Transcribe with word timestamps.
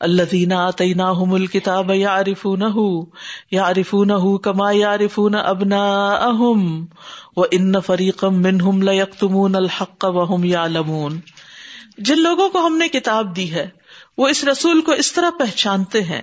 اللہ 0.00 0.22
دینا 0.32 0.70
تعینہ 0.70 1.12
مل 1.26 1.46
کتاب 1.46 1.90
یا 1.90 2.08
عارفون 2.08 2.62
یا 3.50 3.62
عارفون 3.62 4.38
کما 4.38 4.70
یا 4.72 4.90
عارفون 4.90 5.34
ابنا 5.34 6.08
اہم 6.08 6.84
و 7.36 7.42
ان 7.50 7.80
فریقم 7.80 8.34
منہم 8.42 8.82
لیکتمون 8.82 9.56
الحق 9.56 10.04
وهم 10.08 10.44
یعلمون۔ 10.44 11.20
جن 11.98 12.18
لوگوں 12.18 12.48
کو 12.48 12.66
ہم 12.66 12.76
نے 12.76 12.88
کتاب 12.88 13.36
دی 13.36 13.52
ہے، 13.52 13.68
وہ 14.18 14.28
اس 14.28 14.44
رسول 14.44 14.80
کو 14.80 14.92
اس 14.92 15.12
طرح 15.12 15.30
پہچانتے 15.38 16.02
ہیں 16.02 16.22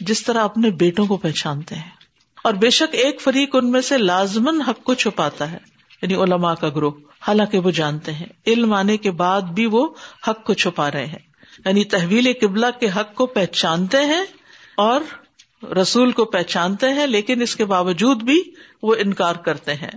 جس 0.00 0.22
طرح 0.22 0.44
اپنے 0.44 0.70
بیٹوں 0.70 1.06
کو 1.06 1.16
پہچانتے 1.16 1.74
ہیں۔ 1.74 1.90
اور 2.44 2.54
بے 2.54 2.70
شک 2.70 2.94
ایک 2.94 3.20
فریق 3.20 3.56
ان 3.56 3.70
میں 3.70 3.80
سے 3.80 3.98
لازمن 3.98 4.60
حق 4.60 4.84
کو 4.84 4.94
چھپاتا 4.94 5.52
ہے 5.52 5.58
یعنی 6.02 6.14
علماء 6.14 6.54
کا 6.54 6.68
گروہ۔ 6.68 6.90
حالانکہ 7.28 7.58
وہ 7.58 7.70
جانتے 7.70 8.12
ہیں، 8.12 8.26
علم 8.46 8.72
آنے 8.72 8.96
کے 8.96 9.10
بعد 9.10 9.40
بھی 9.40 9.66
وہ 9.66 9.88
حق 10.28 10.44
کو 10.44 10.54
چھپا 10.54 10.90
رہے 10.90 11.06
ہیں۔ 11.06 11.29
یعنی 11.64 11.84
تحویل 11.84 12.32
قبلہ 12.40 12.66
کے 12.80 12.88
حق 12.96 13.14
کو 13.14 13.26
پہچانتے 13.26 13.96
ہیں 13.96 14.24
اور 14.76 15.00
رسول 15.66 16.12
کو 16.12 16.24
پہچانتے 16.24 16.88
ہیں، 16.88 17.06
لیکن 17.06 17.42
اس 17.42 17.56
کے 17.56 17.64
باوجود 17.64 18.22
بھی 18.22 18.42
وہ 18.82 18.94
انکار 18.98 19.34
کرتے 19.34 19.74
ہیں۔ 19.74 19.90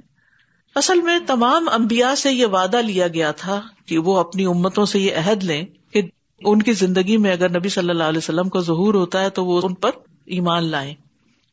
اصل 0.76 1.02
میں 1.02 1.20
تمام 1.28 1.70
امبیا 1.70 2.16
سے 2.16 2.32
یہ 2.32 2.46
وعدہ 2.46 2.78
لیا 2.78 3.08
گیا 3.08 3.32
تھا 3.32 3.62
کہ 3.86 3.98
وہ 3.98 4.18
اپنی 4.18 4.46
امتوں 4.46 4.86
سے 4.86 5.00
یہ 5.00 5.16
عہد 5.16 5.44
لیں 5.44 5.66
کہ 5.92 6.02
ان 6.40 6.62
کی 6.62 6.73
زندگی 6.73 7.18
میں 7.18 7.32
اگر 7.32 7.50
نبی 7.50 7.70
صلی 7.70 7.90
اللہ 7.90 8.04
علیہ 8.04 8.18
وسلم 8.18 8.50
کو 8.50 8.62
ظہور 8.62 8.94
ہوتا 8.94 9.22
ہے 9.22 9.30
تو 9.30 9.45
وہ 9.45 9.62
ان 9.64 9.73
پر 9.73 9.90
ایمان 10.26 10.64
لائیں۔ 10.64 10.94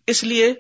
اس 0.06 0.24
لیے 0.24 0.54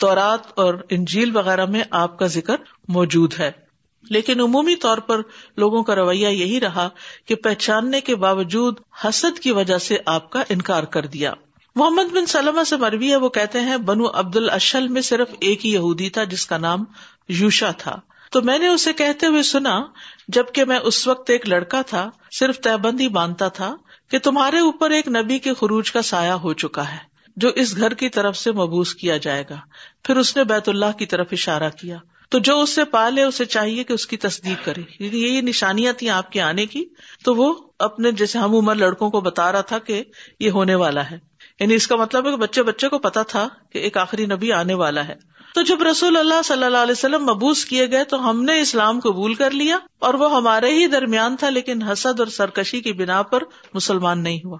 تورات 0.00 0.40
اور 0.54 0.74
انجیل 0.90 1.36
وغیرہ 1.36 1.66
میں 1.66 1.82
آپ 1.90 2.18
کا 2.18 2.26
ذکر 2.26 2.56
موجود 2.88 3.34
ہے۔ 3.38 3.61
لیکن 4.10 4.40
عمومی 4.40 4.76
طور 4.76 4.98
پر 4.98 5.20
لوگوں 5.56 5.82
کا 5.82 5.94
رویہ 5.94 6.28
یہی 6.28 6.60
رہا 6.60 6.88
کہ 7.26 7.34
پہچاننے 7.34 8.00
کے 8.00 8.16
باوجود 8.16 8.76
حسد 9.04 9.38
کی 9.38 9.52
وجہ 9.52 9.78
سے 9.78 9.96
آپ 10.06 10.30
کا 10.30 10.42
انکار 10.48 10.82
کر 10.82 11.06
دیا۔ 11.06 11.32
محمد 11.76 12.12
بن 12.12 12.26
سلمہ 12.26 12.64
سے 12.64 12.76
مربی 12.76 13.10
ہے، 13.10 13.16
وہ 13.16 13.28
کہتے 13.28 13.60
ہیں، 13.60 13.76
بنو 13.76 14.04
عبد 14.14 14.36
الشل 14.36 14.88
میں 14.88 15.02
صرف 15.02 15.28
ایک 15.40 15.66
ہی 15.66 15.72
یہودی 15.72 16.08
تھا 16.08 16.24
جس 16.24 16.46
کا 16.46 16.58
نام 16.58 16.84
یوشا 17.28 17.70
تھا۔ 17.70 18.00
تو 18.32 18.42
میں 18.42 18.58
نے 18.58 18.68
اسے 18.68 18.92
کہتے 18.92 19.26
ہوئے 19.26 19.42
سنا، 19.42 19.82
جبکہ 20.28 20.64
میں 20.64 20.78
اس 20.82 21.06
وقت 21.06 21.30
ایک 21.30 21.48
لڑکا 21.48 21.82
تھا، 21.82 22.10
صرف 22.38 22.60
تہبندی 22.60 23.08
باندھتا 23.08 23.48
تھا 23.48 23.76
کہ 24.10 24.18
تمہارے 24.18 24.58
اوپر 24.58 24.90
ایک 24.90 25.08
نبی 25.08 25.38
کے 25.38 25.54
خروج 25.54 25.92
کا 25.92 26.02
سایہ 26.02 26.32
ہو 26.32 26.52
چکا 26.52 26.92
ہے، 26.92 26.98
جو 27.36 27.48
اس 27.48 27.76
گھر 27.76 27.94
کی 27.94 28.08
طرف 28.08 28.36
سے 28.36 28.52
مبوس 28.52 28.94
کیا 28.94 29.16
جائے 29.16 29.44
گا۔ 29.50 29.56
پھر 30.02 30.16
اس 30.16 30.36
نے 30.36 30.44
بیت 30.44 30.68
اللہ 30.68 30.98
کی 30.98 31.06
طرف 31.06 31.26
اشارہ 31.32 31.70
کیا۔ 31.70 31.96
تو 32.32 32.38
جو 32.38 32.60
اس 32.60 32.70
سے 32.70 32.84
پالے، 32.84 33.22
اسے 33.22 33.44
چاہیے 33.44 33.84
کہ 33.84 33.92
اس 33.92 34.06
کی 34.06 34.16
تصدیق 34.16 34.64
کرے۔ 34.64 35.04
یعنی 35.04 35.22
یہی 35.22 35.40
نشانیاں 35.40 35.92
تھیں 35.92 36.08
آپ 36.08 36.32
کے 36.32 36.40
آنے 36.40 36.66
کی۔ 36.66 36.84
تو 37.24 37.34
وہ 37.34 37.54
اپنے، 37.78 38.12
جیسے 38.12 38.38
ہم 38.38 38.54
عمر 38.54 38.74
لڑکوں 38.74 39.10
کو 39.10 39.20
بتا 39.20 39.52
رہا 39.52 39.60
تھا 39.60 39.78
کہ 39.78 40.02
یہ 40.40 40.50
ہونے 40.50 40.74
والا 40.74 41.10
ہے۔ 41.10 41.18
یعنی 41.60 41.74
اس 41.74 41.86
کا 41.86 41.96
مطلب 41.96 42.26
ہے 42.26 42.30
کہ 42.30 42.36
بچے 42.36 42.62
بچے 42.62 42.88
کو 42.88 42.98
پتا 42.98 43.22
تھا 43.22 43.48
کہ 43.72 43.78
ایک 43.78 43.96
آخری 43.96 44.26
نبی 44.26 44.52
آنے 44.52 44.74
والا 44.74 45.08
ہے۔ 45.08 45.14
تو 45.54 45.62
جب 45.62 45.82
رسول 45.82 46.16
اللہ 46.16 46.42
صلی 46.44 46.64
اللہ 46.64 46.78
علیہ 46.78 46.92
وسلم 46.92 47.22
مبوس 47.22 47.64
کیے 47.64 47.90
گئے 47.90 48.04
تو 48.04 48.30
ہم 48.30 48.44
نے 48.44 48.60
اسلام 48.60 49.00
قبول 49.00 49.34
کر 49.34 49.50
لیا 49.50 49.78
اور 49.98 50.14
وہ 50.14 50.36
ہمارے 50.36 50.70
ہی 50.70 50.86
درمیان 50.86 51.36
تھا، 51.36 51.50
لیکن 51.50 51.82
حسد 51.82 52.20
اور 52.20 52.28
سرکشی 52.28 52.80
کی 52.80 52.92
بنا 52.92 53.22
پر 53.22 53.42
مسلمان 53.74 54.22
نہیں 54.22 54.40
ہوا۔ 54.44 54.58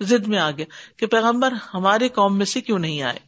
زد 0.00 0.28
میں 0.28 0.38
آ 0.38 0.50
گیا 0.50 0.66
کہ 0.96 1.06
پیغمبر 1.06 1.52
ہماری 1.74 2.08
قوم 2.08 2.38
میں 2.38 2.46
سے 2.46 2.60
کیوں 2.60 2.78
نہیں 2.78 3.02
آئے؟ 3.02 3.18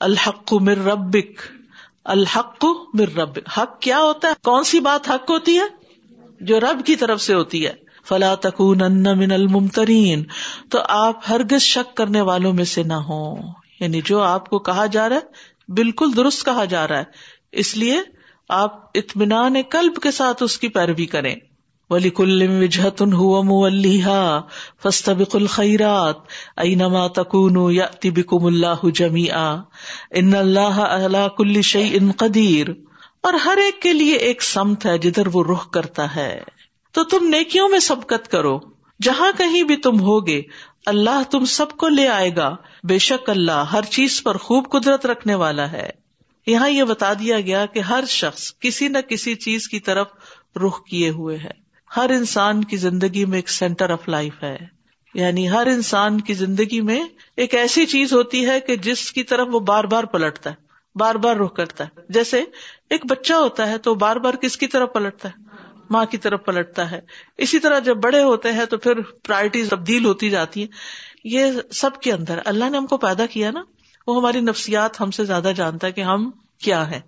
الحق 0.00 0.52
مر 0.52 0.78
ربک۔ 0.78 1.57
الحق 2.04 2.64
مر 2.94 3.16
رب۔ 3.16 3.38
حق 3.56 3.80
کیا 3.80 3.98
ہوتا 3.98 4.28
ہے؟ 4.28 4.32
کون 4.44 4.64
سی 4.64 4.80
بات 4.80 5.10
حق 5.10 5.30
ہوتی 5.30 5.58
ہے؟ 5.58 5.64
جو 6.40 6.60
رب 6.60 6.86
کی 6.86 6.96
طرف 6.96 7.20
سے 7.22 7.34
ہوتی 7.34 7.66
ہے۔ 7.66 7.72
فلا 8.04 8.34
تکون 8.34 8.78
من 9.18 9.32
الممترین۔ 9.32 10.24
تو 10.70 10.78
آپ 10.88 11.20
ہرگز 11.28 11.62
شک 11.62 11.96
کرنے 11.96 12.20
والوں 12.20 12.52
میں 12.52 12.64
سے 12.64 12.82
نہ 12.82 12.92
ہو 12.92 13.34
یعنی 13.80 14.00
جو 14.04 14.22
آپ 14.22 14.50
کو 14.50 14.58
کہا 14.58 14.86
جا 14.86 15.08
رہا 15.08 15.16
ہے، 15.16 15.72
بالکل 15.72 16.16
درست 16.16 16.44
کہا 16.44 16.64
جا 16.64 16.88
رہا 16.88 16.98
ہے۔ 16.98 17.04
اس 17.52 17.76
لیے 17.76 18.00
آپ 18.48 18.90
اطمینان 18.94 19.54
قلب 19.70 19.96
کے 19.96 20.10
ساتھ 20.10 20.42
اس 20.42 20.58
کی 20.58 20.68
پیروی 20.68 21.06
کریں۔ 21.06 21.34
ولی 21.90 22.10
کل 22.10 22.62
وجہت 22.62 23.00
ہوا 23.00 23.42
مولیحا 23.42 24.40
فستبق 24.82 25.36
الخیرات 25.36 26.16
اینما 26.56 27.06
تکون 27.06 27.74
یاتی 27.74 28.10
بکم 28.10 28.44
اللہ 28.44 28.88
جمیعا 28.94 29.56
ان 30.10 30.34
اللہ 30.34 30.80
اعلی 30.80 31.26
کل 31.36 31.62
شیء 31.62 31.98
قدیر 32.16 32.66
اور 33.22 33.34
ہر 33.34 33.56
ایک 33.56 33.82
کے 33.82 33.92
لیے 33.92 34.14
ایک 34.14 34.42
سمت 34.42 34.86
ہے 34.86 34.98
جدھر 34.98 35.26
وہ 35.32 35.44
رخ 35.44 35.70
کرتا 35.70 36.16
ہے۔ 36.16 36.42
تو 36.92 37.04
تم 37.04 37.26
نیکیوں 37.26 37.68
میں 37.68 37.78
سبقت 37.78 38.28
کرو۔ 38.28 38.60
جہاں 39.02 39.32
کہیں 39.38 39.62
بھی 39.62 39.76
تم 39.76 40.00
ہوگے، 40.00 40.42
اللہ 40.86 41.22
تم 41.30 41.44
سب 41.44 41.70
کو 41.70 41.88
لے 41.88 42.08
آئے 42.08 42.36
گا۔ 42.36 42.56
بے 42.84 42.98
شک 42.98 43.30
اللہ 43.30 43.64
ہر 43.72 43.82
چیز 43.82 44.22
پر 44.22 44.36
خوب 44.36 44.68
قدرت 44.70 45.06
رکھنے 45.06 45.34
والا 45.34 45.72
ہے۔ 45.72 45.90
یہاں 46.46 46.70
یہ 46.70 46.84
بتا 46.84 47.12
دیا 47.12 47.40
گیا 47.40 47.66
کہ 47.66 47.78
ہر 47.78 48.04
شخص 48.08 48.52
کسی 48.60 48.88
نہ 48.88 48.98
کسی 48.98 49.34
چیز 49.34 49.68
کی 49.68 49.80
طرف 49.80 50.06
رخ 50.56 50.84
کیے 50.84 51.10
ہوئے 51.10 51.38
ہے۔ 51.38 51.67
ہر 51.96 52.10
انسان 52.10 52.64
کی 52.64 52.76
زندگی 52.76 53.24
میں 53.24 53.38
ایک 53.38 53.48
سینٹر 53.48 53.90
آف 53.90 54.08
لائف 54.08 54.42
ہے۔ 54.42 54.56
یعنی 55.14 55.50
ہر 55.50 55.66
انسان 55.66 56.20
کی 56.20 56.34
زندگی 56.34 56.80
میں 56.80 57.04
ایک 57.36 57.54
ایسی 57.54 57.86
چیز 57.86 58.12
ہوتی 58.12 58.46
ہے 58.46 58.60
کہ 58.60 58.76
جس 58.76 59.12
کی 59.12 59.22
طرف 59.22 59.48
وہ 59.50 59.60
بار 59.60 59.84
بار 59.84 60.04
پلٹتا 60.04 60.50
ہے، 60.50 60.54
بار 60.94 61.14
بار 61.14 61.36
رخ 61.36 61.54
کرتا 61.54 61.84
ہے۔ 61.84 62.00
جیسے 62.08 62.44
ایک 62.90 63.06
بچہ 63.06 63.32
ہوتا 63.32 63.68
ہے 63.68 63.78
تو 63.78 63.94
بار 63.94 64.16
بار 64.16 64.34
کس 64.34 64.56
کی 64.56 64.66
طرف 64.66 64.92
پلٹتا 64.92 65.28
ہے؟ 65.28 65.42
ماں 65.90 66.04
کی 66.04 66.16
طرف 66.16 66.44
پلٹتا 66.44 66.90
ہے۔ 66.90 67.00
اسی 67.38 67.58
طرح 67.58 67.78
جب 67.78 67.96
بڑے 67.96 68.22
ہوتے 68.22 68.52
ہیں 68.52 68.64
تو 68.64 68.78
پھر 68.78 69.00
پرائرٹیز 69.00 69.68
تبدیل 69.68 70.04
ہوتی 70.04 70.30
جاتی 70.30 70.60
ہیں۔ 70.60 70.68
یہ 71.24 71.52
سب 71.72 72.00
کے 72.00 72.12
اندر، 72.12 72.38
اللہ 72.44 72.70
نے 72.70 72.78
ہم 72.78 72.86
کو 72.86 72.96
پیدا 72.96 73.26
کیا 73.26 73.50
نا، 73.50 73.62
وہ 74.06 74.16
ہماری 74.16 74.40
نفسیات 74.40 75.00
ہم 75.00 75.10
سے 75.10 75.24
زیادہ 75.24 75.52
جانتا 75.56 75.86
ہے 75.86 75.92
کہ 75.92 76.00
ہم 76.00 76.30
کیا 76.62 76.90
ہے 76.90 77.00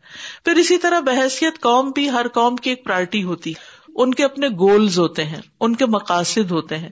پھر 0.44 0.54
اسی 0.54 0.78
طرح 0.78 1.00
بحثیت 1.00 1.60
قوم 1.60 1.90
بھی 1.90 2.10
ہر 2.10 2.28
قوم 2.28 2.56
کی 2.56 2.70
ایک 2.70 2.84
پرائرٹی 2.84 3.22
ہوتی 3.22 3.50
ہے۔ 3.50 3.79
ان 4.02 4.14
کے 4.14 4.24
اپنے 4.24 4.48
گولز 4.48 4.98
ہوتے 4.98 5.24
ہیں، 5.24 5.40
ان 5.60 5.76
کے 5.76 5.86
مقاصد 5.86 6.50
ہوتے 6.50 6.78
ہیں۔ 6.78 6.90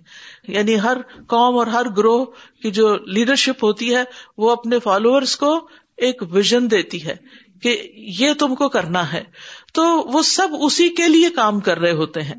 یعنی 0.49 0.81
ہر 0.81 0.97
قوم 1.27 1.59
اور 1.59 1.67
ہر 1.67 1.89
گروہ 1.97 2.25
کی 2.63 2.71
جو 2.71 2.97
لیڈرشپ 2.97 3.65
ہوتی 3.65 3.95
ہے، 3.95 4.05
وہ 4.39 4.51
اپنے 4.51 4.79
فالوورس 4.79 5.37
کو 5.37 5.69
ایک 5.97 6.23
ویژن 6.31 6.71
دیتی 6.71 7.05
ہے 7.05 7.17
کہ 7.63 7.91
یہ 7.95 8.33
تم 8.33 8.55
کو 8.55 8.69
کرنا 8.69 9.13
ہے۔ 9.13 9.25
تو 9.73 9.83
وہ 10.13 10.23
سب 10.23 10.49
اسی 10.61 10.89
کے 10.89 11.09
لیے 11.09 11.31
کام 11.31 11.61
کر 11.61 11.79
رہے 11.79 11.93
ہوتے 11.93 12.23
ہیں۔ 12.23 12.35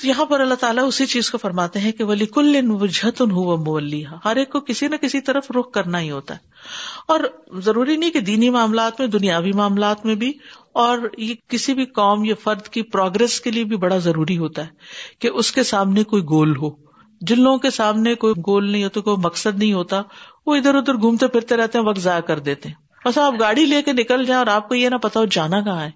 تو 0.00 0.06
یہاں 0.06 0.24
پر 0.24 0.40
اللہ 0.40 0.54
تعالیٰ 0.54 0.88
اسی 0.88 1.06
چیز 1.06 1.30
کو 1.30 1.38
فرماتے 1.38 1.78
ہیں 1.78 1.92
کہ 1.92 2.04
ولی 2.04 2.26
کل 2.26 2.56
وجہتن 2.68 3.30
ہوا 3.30 3.56
مولیہ 3.56 4.06
ہر 4.24 4.36
ایک 4.36 4.50
کو 4.50 4.60
کسی 4.60 4.88
نہ 4.88 4.96
کسی 4.96 5.20
طرف 5.20 5.50
رخ 5.50 5.70
کرنا 5.70 6.00
ہی 6.00 6.10
ہوتا 6.10 6.34
ہے۔ 6.34 6.40
اور 7.08 7.20
ضروری 7.58 7.96
نہیں 7.96 8.10
کہ 8.10 8.20
دینی 8.20 8.50
معاملات 8.50 9.00
میں، 9.00 9.08
دنیاوی 9.08 9.52
معاملات 9.52 10.06
میں 10.06 10.14
بھی 10.14 10.32
اور 10.74 10.98
یہ 11.18 11.34
کسی 11.48 11.74
بھی 11.74 11.84
قوم 11.84 12.24
یا 12.24 12.34
فرد 12.42 12.62
کی 12.62 12.82
پروگرس 12.82 13.40
کے 13.40 13.50
لیے 13.50 13.64
بھی 13.64 13.76
بڑا 13.76 13.98
ضروری 13.98 14.38
ہوتا 14.38 14.62
ہے 14.62 14.68
کہ 15.18 15.28
اس 15.28 15.52
کے 15.52 15.62
سامنے 15.62 16.04
کوئی 16.04 16.22
گول 16.22 16.56
ہو۔ 16.56 16.70
جن 17.20 17.40
لوگوں 17.40 17.58
کے 17.58 17.70
سامنے 17.70 18.14
کوئی 18.14 18.34
گول 18.46 18.70
نہیں 18.70 18.84
ہوتا، 18.84 19.00
کوئی 19.00 19.16
مقصد 19.24 19.58
نہیں 19.58 19.72
ہوتا، 19.72 20.02
وہ 20.46 20.56
ادھر 20.56 20.74
ادھر 20.74 20.94
گھومتے 20.94 21.26
پھرتے 21.26 21.56
رہتے 21.56 21.78
ہیں، 21.78 21.84
وقت 21.84 22.00
ضائع 22.00 22.20
کر 22.20 22.38
دیتے 22.38 22.68
ہیں۔ 22.68 23.08
بس 23.08 23.18
آپ 23.18 23.34
گاڑی 23.40 23.66
لے 23.66 23.82
کے 23.82 23.92
نکل 23.92 24.24
جائیں 24.24 24.38
اور 24.38 24.46
آپ 24.46 24.68
کو 24.68 24.74
یہ 24.74 24.88
نہ 24.88 24.94
پتا 24.94 25.20
ہو 25.20 25.24
جانا 25.24 25.60
کہاں 25.60 25.84
ہے۔ 25.84 25.90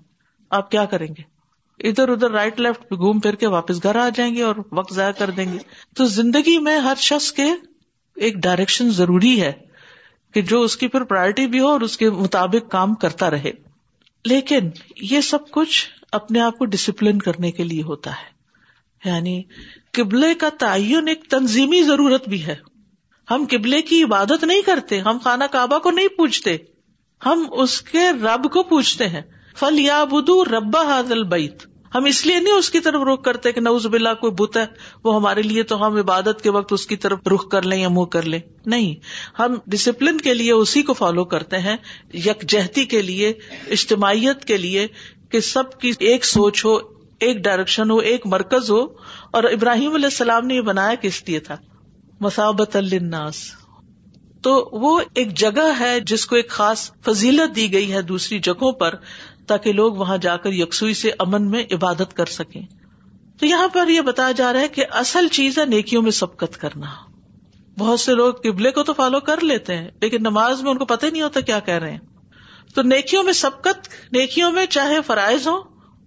آپ 0.50 0.70
کیا 0.70 0.84
کریں 0.84 1.06
گے؟ 1.06 1.38
ادھر 1.88 2.08
ادھر 2.08 2.30
رائٹ 2.30 2.60
لیفٹ 2.60 2.82
گھوم 2.82 3.20
پھر 3.20 3.34
کے 3.34 3.46
واپس 3.46 3.82
گھر 3.82 3.96
آ 3.96 4.08
جائیں 4.14 4.34
گے 4.34 4.42
اور 4.42 4.56
وقت 4.72 4.94
ضائع 4.94 5.12
کر 5.12 5.30
دیں 5.30 5.52
گے۔ 5.52 5.58
تو 5.96 6.04
زندگی 6.04 6.58
میں 6.58 6.78
ہر 6.78 6.94
شخص 6.96 7.32
کے 7.32 7.42
ایک 8.16 8.34
ڈائریکشن 8.34 8.90
ضروری 8.90 9.40
ہے 9.40 9.52
کہ 10.34 10.42
جو 10.42 10.62
اس 10.62 10.76
کی 10.76 10.88
پھر 10.88 11.04
پرائرٹی 11.04 11.46
بھی 11.46 11.60
ہو 11.60 11.68
اور 11.68 11.80
اس 11.80 11.96
کے 11.96 12.10
مطابق 12.10 12.70
کام 12.70 12.94
کرتا 12.94 13.30
رہے۔ 13.30 13.67
لیکن 14.24 14.60
یہ 14.96 15.20
سب 15.20 15.50
کچھ 15.50 15.86
اپنے 16.12 16.40
آپ 16.40 16.58
کو 16.58 16.64
ڈسپلن 16.64 17.18
کرنے 17.18 17.52
کے 17.52 17.64
لیے 17.64 17.82
ہوتا 17.82 18.10
ہے۔ 18.10 18.38
یعنی 19.08 19.42
قبلے 19.92 20.34
کا 20.34 20.48
تعین 20.58 21.08
ایک 21.08 21.24
تنظیمی 21.30 21.82
ضرورت 21.82 22.28
بھی 22.28 22.46
ہے۔ 22.46 22.56
ہم 23.30 23.44
قبلے 23.50 23.82
کی 23.82 24.02
عبادت 24.02 24.44
نہیں 24.44 24.62
کرتے، 24.62 25.00
ہم 25.00 25.18
خانہ 25.24 25.44
کعبہ 25.44 25.78
کو 25.78 25.90
نہیں 25.90 26.08
پوچھتے 26.08 26.56
ہم 27.26 27.46
اس 27.52 27.82
کے 27.82 28.10
رب 28.10 28.52
کو 28.52 28.62
پوچھتے 28.62 29.08
ہیں۔ 29.08 29.22
فل 29.56 29.78
یا 29.78 30.04
بدو 30.04 30.44
ربا 30.44 30.82
حاضل 30.82 31.24
بیت 31.24 31.67
ہم 31.94 32.04
اس 32.04 32.26
لیے 32.26 32.40
نہیں 32.40 32.54
اس 32.54 32.70
کی 32.70 32.80
طرف 32.80 33.00
رخ 33.02 33.22
کرتے 33.22 33.52
کہ 33.52 33.60
نوز 33.60 33.86
بلا 33.86 34.14
کوئی 34.14 34.32
بت 34.32 34.56
ہے، 34.56 34.66
وہ 35.04 35.14
ہمارے 35.14 35.42
لیے 35.42 35.62
تو 35.62 35.86
ہم 35.86 35.96
عبادت 35.96 36.42
کے 36.42 36.50
وقت 36.50 36.72
اس 36.72 36.86
کی 36.86 36.96
طرف 36.96 37.18
رخ 37.34 37.48
کر 37.48 37.62
لیں 37.62 37.80
یا 37.80 37.88
منہ 37.88 38.04
کر 38.04 38.22
لیں۔ 38.22 38.38
نہیں، 38.66 38.94
ہم 39.38 39.54
ڈسپلن 39.66 40.18
کے 40.18 40.34
لیے 40.34 40.52
اسی 40.52 40.82
کو 40.82 40.92
فالو 40.92 41.24
کرتے 41.24 41.58
ہیں، 41.58 41.76
یکجہتی 42.14 42.84
کے 42.84 43.02
لیے، 43.02 43.28
اجتماعیت 43.70 44.44
کے 44.44 44.56
لیے 44.56 44.86
کہ 45.30 45.40
سب 45.40 45.80
کی 45.80 45.92
ایک 45.98 46.24
سوچ 46.24 46.64
ہو، 46.64 46.76
ایک 47.20 47.36
ڈائریکشن 47.36 47.90
ہو، 47.90 47.96
ایک 47.96 48.26
مرکز 48.26 48.70
ہو۔ 48.70 48.84
اور 49.30 49.44
ابراہیم 49.44 49.94
علیہ 49.94 50.04
السلام 50.04 50.46
نے 50.46 50.54
یہ 50.54 50.60
بنایا 50.60 50.94
کس 50.94 51.22
لیے 51.26 51.40
تھا۔ 51.40 51.56
مسابت 52.20 52.76
الناس 52.76 53.36
تو 54.42 54.68
وہ 54.72 55.00
ایک 55.14 55.38
جگہ 55.38 55.80
ہے 55.80 56.00
جس 56.00 56.26
کو 56.26 56.36
ایک 56.36 56.48
خاص 56.48 56.90
فضیلت 57.04 57.56
دی 57.56 57.72
گئی 57.72 57.92
ہے 57.92 58.02
دوسری 58.02 58.38
جگہوں 58.38 58.72
پر۔ 58.72 58.94
تاکہ 59.48 59.72
لوگ 59.72 59.94
وہاں 59.94 60.16
جا 60.16 60.36
کر 60.36 60.52
یکسوئی 60.52 60.94
سے 60.94 61.10
امن 61.18 61.50
میں 61.50 61.64
عبادت 61.72 62.16
کر 62.16 62.26
سکیں۔ 62.26 62.62
تو 63.40 63.46
یہاں 63.46 63.68
پر 63.68 63.88
یہ 63.88 64.00
بتایا 64.00 64.32
جا 64.32 64.52
رہا 64.52 64.60
ہے 64.60 64.68
کہ 64.68 64.84
اصل 64.90 65.28
چیز 65.28 65.58
ہے 65.58 65.64
نیکیوں 65.64 66.02
میں 66.02 66.10
سبقت 66.10 66.60
کرنا۔ 66.60 66.86
بہت 67.78 68.00
سے 68.00 68.14
لوگ 68.14 68.34
قبلے 68.34 68.70
کو 68.70 68.82
تو 68.82 68.92
فالو 68.92 69.20
کر 69.20 69.40
لیتے 69.40 69.76
ہیں، 69.76 69.90
لیکن 70.00 70.16
نماز 70.20 70.62
میں 70.62 70.70
ان 70.70 70.78
کو 70.78 70.84
پتہ 70.84 71.06
نہیں 71.06 71.22
ہوتا 71.22 71.40
کیا 71.40 71.58
کہہ 71.58 71.74
رہے 71.74 71.90
ہیں۔ 71.90 71.98
تو 72.74 72.82
نیکیوں 72.82 73.22
میں 73.22 73.32
سبقت، 73.32 73.88
نیکیوں 74.12 74.52
میں 74.52 74.66
چاہے 74.66 75.02
فرائض 75.06 75.48
ہو 75.48 75.60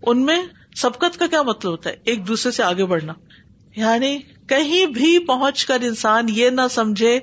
ان 0.04 0.26
میں 0.26 0.44
سبقت 0.76 1.20
کا 1.20 1.28
کیا 1.28 1.42
مطلب 1.42 1.72
ہوتا 1.72 1.90
ہے؟ 1.90 1.96
ایک 2.06 2.28
دوسرے 2.28 2.52
سے 2.52 2.64
آگے 2.64 2.86
بڑھنا۔ 2.86 3.14
یعنی 3.76 4.20
کہیں 4.50 4.86
بھی 4.86 5.20
پہنچ 5.20 5.66
کر 5.66 5.82
انسان 5.82 6.26
یہ 6.30 6.50
نہ 6.50 6.62
سمجھے 6.72 7.20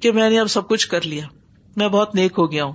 کہ 0.00 0.12
میں 0.12 0.30
نے 0.30 0.40
اب 0.40 0.46
سب 0.46 0.68
کچھ 0.68 0.88
کر 0.88 1.02
لیا، 1.02 1.26
میں 1.76 1.88
بہت 1.88 2.14
نیک 2.14 2.32
ہو 2.38 2.52
گیا 2.52 2.64
ہوں۔ 2.64 2.72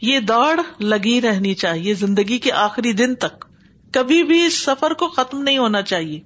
یہ 0.00 0.20
دوڑ 0.20 0.60
لگی 0.80 1.20
رہنی 1.20 1.54
چاہیے 1.54 1.94
زندگی 1.94 2.38
کے 2.38 2.52
آخری 2.52 2.92
دن 2.92 3.14
تک۔ 3.14 3.44
کبھی 3.92 4.22
بھی 4.22 4.46
اس 4.46 4.64
سفر 4.64 4.90
کو 4.90 5.08
ختم 5.08 5.42
نہیں 5.42 5.58
ہونا 5.58 5.82
چاہیے۔ 5.82 6.20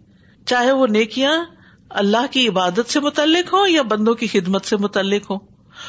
چاہے 0.47 0.73
وہ 0.73 0.87
نیکیاں 0.87 1.45
اللہ 1.91 2.27
کی 2.31 2.49
عبادت 2.49 2.91
سے 2.91 3.01
متعلق 3.01 3.55
ہوں 3.55 3.69
یا 3.69 3.83
بندوں 3.83 4.15
کی 4.15 4.27
خدمت 4.27 4.65
سے 4.65 4.77
متعلق 4.77 5.31
ہوں۔ 5.31 5.39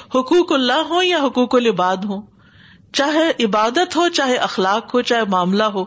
حقوق 0.08 0.52
اللہ 0.52 0.82
ہو 0.90 1.04
یا 1.04 1.18
حقوق 1.24 1.56
العباد 1.56 1.98
ہو 1.98 2.22
چاہے 2.94 3.46
عبادت 3.46 3.96
ہو، 3.96 4.10
چاہے 4.10 4.36
اخلاق 4.36 4.96
ہو، 4.96 5.02
چاہے 5.02 5.24
معاملہ 5.26 5.64
ہو۔ 5.64 5.86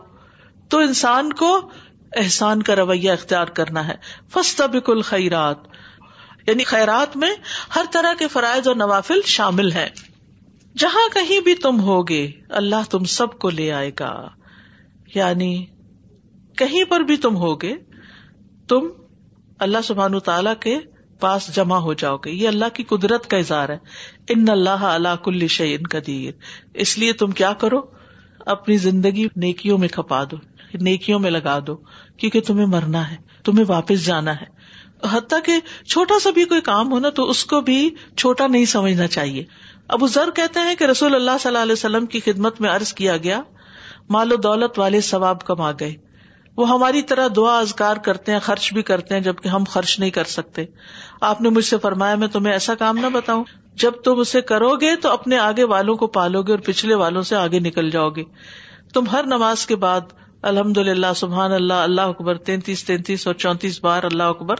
تو 0.69 0.77
انسان 0.77 1.33
کو 1.33 1.69
احسان 2.15 2.63
کا 2.63 2.75
رویہ 2.75 3.11
اختیار 3.11 3.45
کرنا 3.45 3.87
ہے۔ 3.87 3.95
فسط 4.33 4.61
الخیرات۔ 4.87 5.57
یعنی 6.47 6.63
خیرات 6.63 7.17
میں 7.17 7.35
ہر 7.75 7.83
طرح 7.91 8.13
کے 8.19 8.27
فرائض 8.27 8.67
اور 8.67 8.75
نوافل 8.75 9.19
شامل 9.25 9.71
ہیں۔ 9.71 9.89
جہاں 10.77 11.13
کہیں 11.13 11.39
بھی 11.39 11.55
تم 11.55 11.79
ہوگے، 11.79 12.31
اللہ 12.49 12.89
تم 12.89 13.03
سب 13.03 13.39
کو 13.39 13.49
لے 13.49 13.71
آئے 13.71 13.91
گا۔ 13.99 14.29
یعنی 15.15 15.65
کہیں 16.57 16.83
پر 16.83 16.99
بھی 16.99 17.17
تم 17.17 17.35
ہوگے، 17.35 17.75
تم 18.67 18.87
اللہ 19.59 19.77
سبحان 19.83 20.19
تعالی 20.19 20.49
کے 20.59 20.79
پاس 21.19 21.55
جمع 21.55 21.77
ہو 21.77 21.93
جاؤ 21.93 22.17
گے۔ 22.17 22.31
یہ 22.31 22.47
اللہ 22.47 22.65
کی 22.73 22.83
قدرت 22.83 23.27
کا 23.27 23.37
اظہار 23.37 23.69
ہے۔ 23.69 23.77
ان 24.29 24.49
اللہ 24.49 24.69
اللہ 24.69 25.15
کل 25.23 25.47
شعین 25.47 25.81
قدیر۔ 25.89 26.31
اس 26.73 26.97
لیے 26.97 27.13
تم 27.13 27.31
کیا 27.31 27.53
کرو؟ 27.53 27.81
اپنی 28.39 28.77
زندگی 28.77 29.27
نیکیوں 29.35 29.77
میں 29.77 29.87
کھپا 29.87 30.23
دو، 30.23 30.35
نیکیوں 30.73 31.19
میں 31.19 31.31
لگا 31.31 31.59
دو، 31.67 31.75
کیونکہ 32.17 32.41
تمہیں 32.41 32.65
مرنا 32.65 33.11
ہے، 33.11 33.15
تمہیں 33.43 33.65
واپس 33.67 34.05
جانا 34.05 34.35
ہے۔ 34.35 34.45
حتیٰ 35.03 35.39
کہ 35.45 35.59
چھوٹا 35.87 36.19
سا 36.19 36.29
بھی 36.29 36.45
کوئی 36.45 36.61
کام 36.61 36.91
ہو 36.91 36.99
نا، 36.99 37.09
تو 37.09 37.29
اس 37.29 37.45
کو 37.45 37.61
بھی 37.61 37.89
چھوٹا 38.17 38.47
نہیں 38.47 38.65
سمجھنا 38.65 39.07
چاہیے۔ 39.07 39.43
ابو 39.87 40.07
ذر 40.07 40.29
کہتے 40.35 40.59
ہیں 40.59 40.75
کہ 40.75 40.83
رسول 40.83 41.15
اللہ 41.15 41.31
صلی 41.39 41.49
اللہ 41.49 41.63
علیہ 41.63 41.73
وسلم 41.73 42.05
کی 42.05 42.19
خدمت 42.19 42.61
میں 42.61 42.69
عرض 42.69 42.93
کیا 42.93 43.17
گیا، 43.17 43.41
مال 44.09 44.31
و 44.31 44.35
دولت 44.35 44.79
والے 44.79 45.01
ثواب 45.01 45.43
کما 45.43 45.71
گئے۔ 45.71 45.95
وہ 46.57 46.69
ہماری 46.69 47.01
طرح 47.01 47.27
دعا 47.35 47.59
ازگار 47.59 47.97
کرتے 47.97 48.31
ہیں، 48.31 48.39
خرچ 48.39 48.73
بھی 48.73 48.81
کرتے 48.81 49.15
ہیں، 49.15 49.21
جبکہ 49.21 49.47
ہم 49.47 49.63
خرچ 49.69 49.99
نہیں 49.99 50.09
کر 50.09 50.23
سکتے۔ 50.23 50.65
آپ 51.21 51.41
نے 51.41 51.49
مجھ 51.49 51.65
سے 51.65 51.77
فرمایا، 51.77 52.15
میں 52.15 52.27
تمہیں 52.27 52.53
ایسا 52.53 52.75
کام 52.75 52.97
نہ 52.97 53.07
بتاؤں۔ 53.13 53.43
جب 53.73 53.91
تم 53.91 54.19
اسے 54.19 54.41
کرو 54.41 54.75
گے 54.75 54.95
تو 54.95 55.09
اپنے 55.09 55.37
آگے 55.37 55.63
والوں 55.63 55.95
کو 55.95 56.07
پالو 56.07 56.43
گے 56.43 56.51
اور 56.51 56.59
پچھلے 56.59 56.95
والوں 56.95 57.21
سے 57.21 57.35
آگے 57.35 57.59
نکل 57.59 57.89
جاؤ 57.89 58.09
گے۔ 58.09 58.23
تم 58.93 59.03
ہر 59.11 59.23
نماز 59.23 59.65
کے 59.65 59.75
بعد 59.75 60.01
الحمد 60.41 60.77
للہ 60.77 61.13
سبحان 61.15 61.51
اللہ 61.51 61.73
اللہ 61.73 62.01
اکبر، 62.01 62.37
تینتیس 62.37 62.83
تینتیس 62.83 63.27
اور 63.27 63.35
چونتیس 63.35 63.83
بار 63.83 64.03
اللہ 64.03 64.23
اکبر 64.23 64.55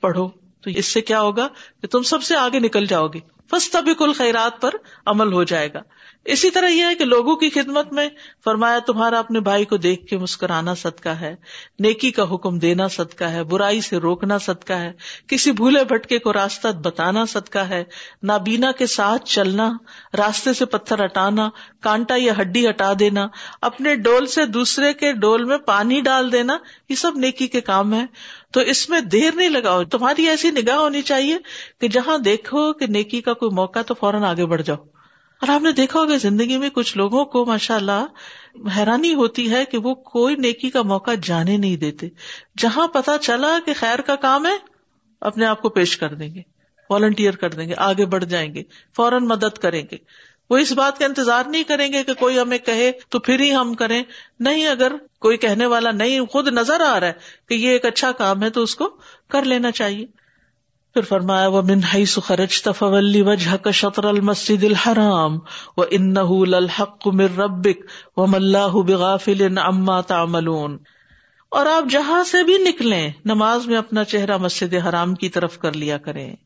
پڑھو۔ 0.00 0.28
تو 0.60 0.70
اس 0.70 0.86
سے 0.86 1.00
کیا 1.00 1.20
ہوگا 1.20 1.48
کہ 1.82 1.88
تم 1.88 2.02
سب 2.02 2.22
سے 2.22 2.36
آگے 2.36 2.58
نکل 2.58 2.86
جاؤ 2.86 3.08
گے۔ 3.08 3.33
بس 3.52 3.70
تبھی 3.70 3.94
کل 3.94 4.12
خیرات 4.12 4.60
پر 4.60 4.70
عمل 5.06 5.32
ہو 5.32 5.44
جائے 5.44 5.72
گا۔ 5.74 5.80
اسی 6.24 6.50
طرح 6.50 6.68
یہ 6.68 6.84
ہے 6.84 6.94
کہ 6.94 7.04
لوگوں 7.04 7.36
کی 7.36 7.50
خدمت 7.50 7.92
میں 7.92 8.08
فرمایا 8.44 8.78
تمہارا 8.78 9.18
اپنے 9.18 9.40
بھائی 9.40 9.64
کو 9.64 9.76
دیکھ 9.76 10.06
کے 10.06 10.18
مسکرانا 10.18 10.74
صدقہ 10.74 11.08
ہے، 11.08 11.36
نیکی 11.78 12.10
کا 12.10 12.34
حکم 12.34 12.58
دینا 12.58 12.88
صدقہ 12.88 13.24
ہے، 13.24 13.44
برائی 13.44 13.80
سے 13.80 13.96
روکنا 13.96 14.38
صدقہ 14.38 14.72
ہے، 14.72 14.92
کسی 15.26 15.52
بھولے 15.52 15.84
بھٹکے 15.84 16.18
کو 16.18 16.32
راستہ 16.32 16.68
بتانا 16.68 17.24
صدقہ 17.24 17.58
ہے، 17.58 17.84
نابینا 18.22 18.72
کے 18.72 18.86
ساتھ 18.86 19.24
چلنا، 19.24 19.70
راستے 20.16 20.52
سے 20.52 20.64
پتھر 20.64 21.04
ہٹانا، 21.04 21.48
کانٹا 21.80 22.14
یا 22.18 22.32
ہڈی 22.40 22.68
ہٹا 22.68 22.92
دینا، 22.98 23.26
اپنے 23.60 23.96
ڈول 23.96 24.26
سے 24.26 24.46
دوسرے 24.46 24.92
کے 24.92 25.12
ڈول 25.12 25.44
میں 25.44 25.58
پانی 25.58 26.00
ڈال 26.00 26.32
دینا، 26.32 26.58
یہ 26.88 26.94
سب 26.94 27.12
نیکی 27.16 27.46
کے 27.46 27.60
کام 27.60 27.94
ہے 27.94 28.04
تو 28.50 28.60
اس 28.60 28.88
میں 28.88 29.00
دیر 29.00 29.34
نہیں 29.34 29.48
لگاؤ، 29.48 29.84
تمہاری 29.84 30.28
ایسی 30.28 30.50
نگاہ 30.50 30.76
ہونی 30.76 31.02
چاہیے 31.02 31.38
کہ 31.80 31.88
جہاں 31.88 32.18
دیکھو 32.18 32.72
کہ 32.72 32.86
نیکی 32.86 33.20
کا 33.20 33.33
کوئی 33.34 33.54
موقع 33.54 33.82
تو 33.82 33.94
فوراً 33.94 34.22
آگے 34.22 34.46
بڑھ 34.46 34.62
جاؤ۔ 34.62 34.76
اور 35.34 35.48
آپ 35.48 35.62
نے 35.62 35.72
دیکھا 35.72 36.00
ہوگا 36.00 36.16
زندگی 36.16 36.58
میں 36.58 36.70
کچھ 36.70 36.96
لوگوں 36.96 37.24
کو 37.24 37.46
ماشاء 37.46 37.76
اللہ 37.76 38.06
حیرانی 38.76 39.14
ہوتی 39.14 39.50
ہے 39.50 39.64
کہ 39.64 39.78
وہ 39.78 39.94
کوئی 39.94 40.36
نیکی 40.36 40.70
کا 40.70 40.82
موقع 40.82 41.10
جانے 41.22 41.56
نہیں 41.56 41.76
دیتے۔ 41.76 42.08
جہاں 42.58 42.88
پتا 42.88 43.18
چلا 43.18 43.58
کہ 43.66 43.72
خیر 43.76 44.00
کا 44.00 44.16
کام 44.16 44.46
ہے، 44.46 44.56
اپنے 45.20 45.46
آپ 45.46 45.62
کو 45.62 45.68
پیش 45.68 45.96
کر 45.96 46.14
دیں 46.14 46.34
گے 46.34 46.40
والنٹیئر 46.90 47.36
کر 47.36 47.50
دیں 47.50 47.68
گے، 47.68 47.74
آگے 47.76 48.06
بڑھ 48.06 48.24
جائیں 48.24 48.54
گے، 48.54 48.62
فوراً 48.96 49.24
مدد 49.24 49.58
کریں 49.58 49.82
گے۔ 49.92 49.96
وہ 50.50 50.56
اس 50.56 50.72
بات 50.72 50.98
کا 50.98 51.04
انتظار 51.04 51.44
نہیں 51.46 51.62
کریں 51.62 51.92
گے 51.92 52.02
کہ 52.02 52.14
کوئی 52.14 52.40
ہمیں 52.40 52.58
کہے 52.58 52.92
تو 53.08 53.18
پھر 53.18 53.40
ہی 53.40 53.54
ہم 53.54 53.74
کریں۔ 53.74 54.02
نہیں، 54.40 54.66
اگر 54.66 54.92
کوئی 55.20 55.36
کہنے 55.36 55.66
والا 55.66 55.90
نہیں، 55.90 56.20
خود 56.20 56.48
نظر 56.48 56.80
آ 56.80 57.00
رہا 57.00 57.06
ہے 57.06 57.12
کہ 57.48 57.54
یہ 57.54 57.68
ایک 57.68 57.84
اچھا 57.84 58.12
کام 58.12 58.42
ہے 58.42 58.50
تو 58.50 58.62
اس 58.62 58.76
کو 58.76 58.96
کر 59.30 59.42
لینا 59.42 59.70
چاہیے۔ 59.70 60.23
پھر 60.94 61.02
فرمایا 61.02 61.46
وہ 61.46 61.62
منہائی 61.62 62.04
سخرج 62.04 62.62
تفلی 62.62 63.22
وجہ 63.22 63.56
کا 63.56 63.70
شطر 63.70 64.04
المسد 64.04 64.64
الحرام 64.64 65.38
و 65.76 65.82
ان 65.90 66.16
الحق 66.54 67.06
مر 67.06 67.38
ربک 67.38 67.84
و 68.16 68.26
ملاح 68.26 68.68
بغافل 68.68 69.58
اما 69.58 70.00
تعملون۔ 70.00 70.78
اور 71.50 71.66
آپ 71.66 71.90
جہاں 71.90 72.24
سے 72.24 72.42
بھی 72.42 72.58
نکلیں، 72.58 73.10
نماز 73.24 73.66
میں 73.66 73.76
اپنا 73.76 74.04
چہرہ 74.04 74.36
مسجد 74.36 74.74
حرام 74.88 75.14
کی 75.14 75.28
طرف 75.28 75.58
کر 75.58 75.72
لیا 75.72 75.98
کریں۔ 75.98 76.36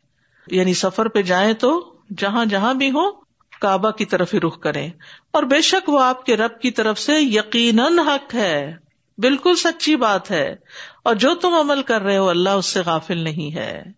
یعنی 0.46 0.74
سفر 0.74 1.08
پہ 1.08 1.22
جائیں 1.22 1.52
تو 1.52 1.94
جہاں 2.18 2.44
جہاں 2.44 2.74
بھی 2.74 2.90
ہو 2.90 3.10
کعبہ 3.60 3.90
کی 3.90 4.04
طرف 4.04 4.34
ہی 4.34 4.40
رخ 4.40 4.60
کریں۔ 4.60 4.90
اور 5.30 5.42
بے 5.42 5.60
شک 5.60 5.88
وہ 5.88 6.02
آپ 6.02 6.26
کے 6.26 6.36
رب 6.36 6.60
کی 6.60 6.70
طرف 6.70 6.98
سے 6.98 7.12
یقیناً 7.20 7.98
حق 7.98 8.34
ہے۔ 8.34 8.76
بالکل 9.18 9.54
سچی 9.54 9.96
بات 9.96 10.30
ہے۔ 10.30 10.54
اور 11.04 11.14
جو 11.14 11.34
تم 11.34 11.54
عمل 11.54 11.82
کر 11.82 12.02
رہے 12.02 12.18
ہو، 12.18 12.28
اللہ 12.28 12.50
اس 12.50 12.66
سے 12.66 12.80
غافل 12.86 13.18
نہیں 13.18 13.56
ہے۔ 13.56 13.97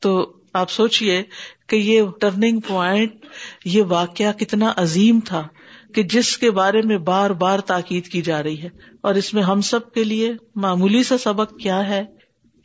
تو 0.00 0.32
آپ 0.52 0.70
سوچیے 0.70 1.22
کہ 1.66 1.76
یہ 1.76 2.02
ٹرننگ 2.20 2.60
پوائنٹ 2.60 3.26
یہ 3.64 3.82
واقعہ 3.82 4.32
کتنا 4.32 4.72
عظیم 4.76 5.20
تھا 5.24 5.48
کہ 5.94 6.02
جس 6.02 6.38
کے 6.38 6.50
بارے 6.50 6.82
میں 6.82 6.98
بار 6.98 7.30
بار 7.30 7.58
تاکید 7.58 8.06
کی 8.06 8.22
جا 8.22 8.42
رہی 8.42 8.62
ہے۔ 8.62 8.68
اور 9.00 9.14
اس 9.14 9.34
میں 9.34 9.42
ہم 9.42 9.60
سب 9.60 9.92
کے 9.92 10.04
لیے 10.04 10.32
معمولی 10.54 11.02
سا 11.02 11.18
سبق 11.18 11.58
کیا 11.58 11.88
ہے 11.88 12.04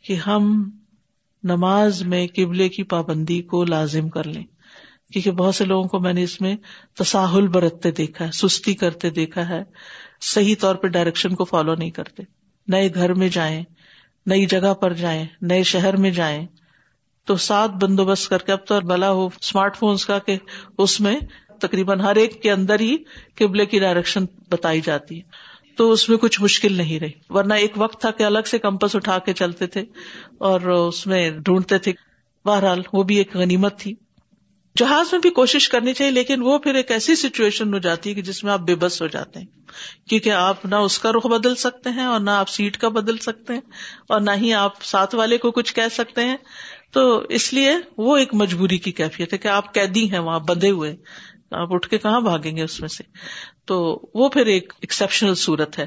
کہ 0.02 0.14
ہم 0.14 0.70
نماز 1.42 2.02
میں 2.02 2.26
قبلے 2.36 2.68
کی 2.68 2.82
پابندی 2.82 3.42
کو 3.42 3.64
لازم 3.64 4.08
کر 4.08 4.24
لیں۔ 4.24 4.44
کیونکہ 5.12 5.30
بہت 5.30 5.54
سے 5.54 5.64
لوگوں 5.64 5.88
کو 5.88 6.00
میں 6.00 6.12
نے 6.12 6.22
اس 6.22 6.40
میں 6.40 6.56
تساہل 6.94 7.46
برتتے 7.46 7.90
دیکھا 7.90 8.26
ہے، 8.26 8.30
سستی 8.32 8.74
کرتے 8.74 9.10
دیکھا 9.10 9.48
ہے، 9.48 9.62
صحیح 10.20 10.54
طور 10.60 10.74
پہ 10.74 10.86
ڈائریکشن 10.86 11.34
کو 11.34 11.44
فالو 11.44 11.74
نہیں 11.74 11.90
کرتے۔ 11.90 12.22
نئے 12.68 12.94
گھر 12.94 13.14
میں 13.14 13.28
جائیں، 13.28 13.64
نئی 14.26 14.46
جگہ 14.46 14.74
پر 14.74 14.92
جائیں، 14.92 15.26
نئے 15.42 15.62
شہر 15.62 15.96
میں 15.96 16.10
جائیں 16.10 16.46
تو 17.24 17.36
سات 17.36 17.70
بندوبست 17.70 18.28
کر 18.28 18.38
کے 18.38 18.52
اب 18.52 18.66
تو 18.66 18.80
بلا 18.80 19.10
ہو 19.10 19.26
اسمارٹ 19.26 19.76
فونس 19.76 20.06
کا 20.06 20.18
کہ 20.18 20.38
اس 20.78 21.00
میں 21.00 21.20
تقریباً 21.60 22.00
ہر 22.00 22.16
ایک 22.16 22.42
کے 22.42 22.50
اندر 22.52 22.80
ہی 22.80 22.96
قبلے 23.34 23.66
کی 23.66 23.78
ڈائریکشن 23.78 24.24
بتائی 24.50 24.80
جاتی 24.80 25.16
ہے۔ 25.16 25.54
تو 25.76 25.90
اس 25.90 26.08
میں 26.08 26.18
کچھ 26.18 26.40
مشکل 26.40 26.72
نہیں 26.72 27.00
رہی۔ 27.00 27.10
ورنہ 27.28 27.54
ایک 27.54 27.72
وقت 27.76 28.00
تھا 28.00 28.10
کہ 28.10 28.22
الگ 28.22 28.38
سے 28.46 28.58
کمپس 28.58 28.96
اٹھا 28.96 29.18
کے 29.18 29.32
چلتے 29.32 29.66
تھے 29.66 29.84
اور 30.38 30.60
اس 30.60 31.06
میں 31.06 31.30
ڈھونڈتے 31.30 31.78
تھے۔ 31.78 31.92
بہرحال 32.44 32.82
وہ 32.92 33.02
بھی 33.02 33.16
ایک 33.16 33.36
غنیمت 33.36 33.78
تھی۔ 33.78 33.94
جہاز 34.76 35.12
میں 35.12 35.20
بھی 35.20 35.30
کوشش 35.30 35.68
کرنی 35.68 35.94
چاہیے، 35.94 36.12
لیکن 36.12 36.42
وہ 36.42 36.58
پھر 36.58 36.74
ایک 36.74 36.90
ایسی 36.90 37.16
سچویشن 37.16 37.74
ہو 37.74 37.78
جاتی 37.78 38.10
ہے 38.10 38.14
کہ 38.14 38.22
جس 38.22 38.44
میں 38.44 38.52
آپ 38.52 38.60
بے 38.60 38.74
بس 38.74 39.02
ہو 39.02 39.06
جاتے 39.06 39.38
ہیں۔ 39.40 39.46
کیونکہ 40.08 40.30
آپ 40.30 40.66
نہ 40.66 40.74
اس 40.74 40.98
کا 40.98 41.12
رخ 41.12 41.26
بدل 41.26 41.54
سکتے 41.54 41.90
ہیں 41.90 42.04
اور 42.04 42.20
نہ 42.20 42.30
آپ 42.30 42.48
سیٹ 42.48 42.76
کا 42.76 42.88
بدل 42.88 43.18
سکتے 43.18 43.52
ہیں 43.52 43.60
اور 44.08 44.20
نہ 44.20 44.30
ہی 44.36 44.54
آپ 44.54 44.82
ساتھ 44.82 45.14
والے 45.14 45.38
کو 45.38 45.50
کچھ 45.50 45.74
کہہ 45.74 45.88
سکتے 45.92 46.20
ہیں۔ 46.20 46.36
تو 46.94 47.22
اس 47.28 47.52
لیے 47.52 47.70
وہ 47.98 48.16
ایک 48.16 48.34
مجبوری 48.34 48.78
کی 48.78 48.92
کیفیت 48.92 49.32
ہے 49.32 49.38
کہ 49.38 49.48
آپ 49.48 49.74
قیدی 49.74 50.12
ہیں، 50.12 50.18
وہاں 50.18 50.40
بندے 50.40 50.70
ہوئے 50.70 50.96
آپ 51.50 51.74
اٹھ 51.74 51.88
کے 51.88 51.98
کہاں 51.98 52.20
بھاگیں 52.20 52.56
گے 52.56 52.62
اس 52.62 52.80
میں 52.80 52.88
سے؟ 52.88 53.02
تو 53.64 54.00
وہ 54.14 54.28
پھر 54.28 54.46
ایک 54.46 54.72
ایکسپشنل 54.80 55.34
صورت 55.34 55.78
ہے۔ 55.78 55.86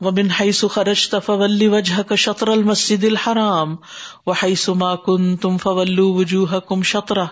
وہ 0.00 0.10
بن 0.10 0.30
ہائی 0.30 0.52
سخرج 0.52 1.14
فولی 1.26 1.68
وجہ 1.68 2.02
کا 2.02 2.14
شطر 2.14 2.48
المسد 2.48 3.04
الحرام 3.04 3.76
و 4.26 4.30
ہائی 4.30 4.54
سما 4.54 4.96
کن 4.96 5.36
تم 5.36 5.56
فولو 5.56 6.12
وجوہ 6.12 6.60
کم 6.60 6.82
شطرہ 6.82 7.24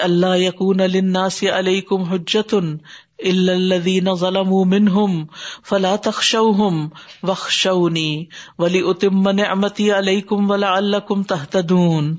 اللہ 0.00 0.38
یقون 0.38 0.80
الناس 0.80 1.42
علیہ 1.42 1.80
کم 1.80 2.02
حجتن 2.02 2.76
الذین 3.18 4.14
ظلموا 4.14 4.64
منہم 4.64 5.24
فلا 5.66 5.96
تخشوہم 5.96 6.88
وخشونی 7.22 8.24
ولی 8.58 8.82
اتم 8.84 9.28
نعمتی 9.30 9.92
علیکم 9.92 10.50
ولعلکم 10.50 11.22
تہتدون 11.22 12.16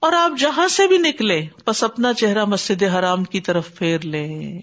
اور 0.00 0.12
آپ 0.12 0.32
جہاں 0.38 0.68
سے 0.68 0.86
بھی 0.86 0.98
نکلے 0.98 1.46
بس 1.66 1.84
اپنا 1.84 2.12
چہرہ 2.12 2.44
مسجد 2.44 2.82
حرام 2.82 3.24
کی 3.24 3.40
طرف 3.40 3.74
پھیر 3.74 4.00
لیں 4.00 4.60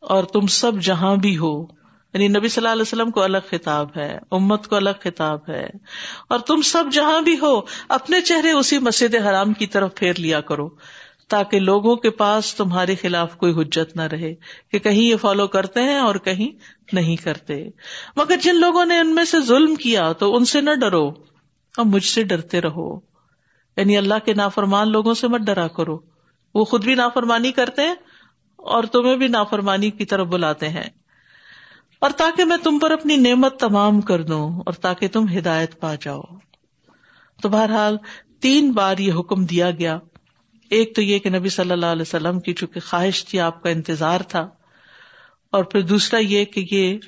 اور 0.00 0.24
تم 0.24 0.46
سب 0.46 0.80
جہاں 0.80 1.16
بھی 1.16 1.38
ہو 1.38 1.80
یعنی 2.14 2.28
نبی 2.28 2.48
صلی 2.48 2.62
اللہ 2.62 2.72
علیہ 2.72 2.82
وسلم 2.82 3.10
کو 3.10 3.22
الگ 3.22 3.38
خطاب 3.50 3.88
ہے، 3.96 4.18
امت 4.30 4.68
کو 4.68 4.76
الگ 4.76 4.98
خطاب 5.00 5.38
ہے 5.48 5.66
اور 6.28 6.38
تم 6.38 6.62
سب 6.62 6.84
جہاں 6.92 7.20
بھی 7.20 7.38
ہو 7.42 7.60
اپنے 7.88 8.20
چہرے 8.20 8.50
اسی 8.50 8.78
مسجد 8.78 9.14
حرام 9.14 9.52
کی 9.52 9.66
طرف 9.66 9.94
پھیر 9.94 10.12
لیا 10.18 10.40
کرو۔ 10.40 10.68
تاکہ 11.30 11.60
لوگوں 11.60 11.96
کے 11.96 12.10
پاس 12.10 12.54
تمہارے 12.54 12.94
خلاف 12.94 13.36
کوئی 13.36 13.52
حجت 13.52 13.96
نہ 13.96 14.02
رہے 14.02 14.34
کہ 14.70 14.78
کہیں 14.78 15.02
یہ 15.02 15.16
فالو 15.16 15.46
کرتے 15.46 15.82
ہیں 15.82 15.98
اور 15.98 16.14
کہیں 16.14 16.48
نہیں 16.92 17.16
کرتے۔ 17.16 17.68
مگر 18.16 18.36
جن 18.42 18.60
لوگوں 18.60 18.84
نے 18.84 18.98
ان 18.98 19.14
میں 19.14 19.24
سے 19.24 19.40
ظلم 19.40 19.74
کیا 19.74 20.12
تو 20.12 20.36
ان 20.36 20.44
سے 20.44 20.60
نہ 20.60 20.70
ڈرو 20.80 21.08
اور 21.76 21.84
مجھ 21.84 22.04
سے 22.04 22.22
ڈرتے 22.22 22.60
رہو۔ 22.60 22.96
یعنی 23.76 23.96
اللہ 23.96 24.14
کے 24.24 24.34
نافرمان 24.34 24.92
لوگوں 24.92 25.14
سے 25.14 25.28
مت 25.28 25.40
ڈرا 25.40 25.68
کرو۔ 25.68 25.98
وہ 26.54 26.64
خود 26.64 26.84
بھی 26.84 26.94
نافرمانی 26.94 27.52
کرتے 27.52 27.82
ہیں 27.82 27.94
اور 28.56 28.84
تمہیں 28.84 29.16
بھی 29.16 29.28
نافرمانی 29.28 29.90
کی 29.90 30.04
طرف 30.04 30.26
بلاتے 30.26 30.68
ہیں۔ 30.68 30.90
اور 32.00 32.10
تاکہ 32.10 32.44
میں 32.44 32.56
تم 32.56 32.78
پر 32.78 32.90
اپنی 32.90 33.16
نعمت 33.16 33.60
تمام 33.60 34.00
کر 34.00 34.22
دوں 34.22 34.50
اور 34.66 34.72
تاکہ 34.72 35.08
تم 35.08 35.24
ہدایت 35.38 35.80
پا 35.80 35.94
جاؤ۔ 36.00 36.22
تو 37.42 37.48
بہرحال 37.48 37.96
تین 38.40 38.72
بار 38.72 38.98
یہ 38.98 39.12
حکم 39.12 39.44
دیا 39.44 39.70
گیا۔ 39.70 39.98
ایک 40.70 40.96
تو 40.96 41.02
یہ 41.02 41.18
کہ 41.18 41.30
نبی 41.30 41.48
صلی 41.48 41.70
اللہ 41.70 41.86
علیہ 41.86 42.02
وسلم 42.02 42.40
کی 42.40 42.54
چونکہ 42.54 42.80
خواہش 42.80 43.24
تھی، 43.24 43.40
آپ 43.40 43.62
کا 43.62 43.70
انتظار 43.70 44.20
تھا۔ 44.20 44.48
اور 45.50 45.64
پھر 45.64 45.80
دوسرا 45.80 46.20
یہ 46.20 46.44
کہ 46.44 46.66
یہ 46.70 46.98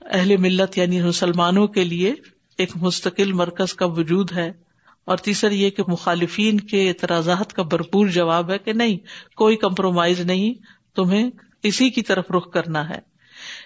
اہل 0.00 0.36
ملت 0.36 0.78
یعنی 0.78 1.02
مسلمانوں 1.02 1.66
کے 1.66 1.84
لیے 1.84 2.14
ایک 2.58 2.70
مستقل 2.76 3.32
مرکز 3.32 3.74
کا 3.74 3.86
وجود 3.86 4.32
ہے۔ 4.32 4.52
اور 5.04 5.16
تیسرا 5.16 5.54
یہ 5.54 5.70
کہ 5.70 5.82
مخالفین 5.88 6.60
کے 6.60 6.88
اعتراضات 6.88 7.52
کا 7.52 7.62
بھرپور 7.62 8.06
جواب 8.06 8.50
ہے 8.50 8.58
کہ 8.58 8.72
نہیں، 8.72 8.98
کوئی 9.36 9.56
کمپرومائز 9.56 10.20
نہیں، 10.20 10.54
تمہیں 10.94 11.30
اسی 11.62 11.90
کی 11.90 12.02
طرف 12.02 12.24
رخ 12.30 12.50
کرنا 12.50 12.88
ہے۔ 12.88 13.09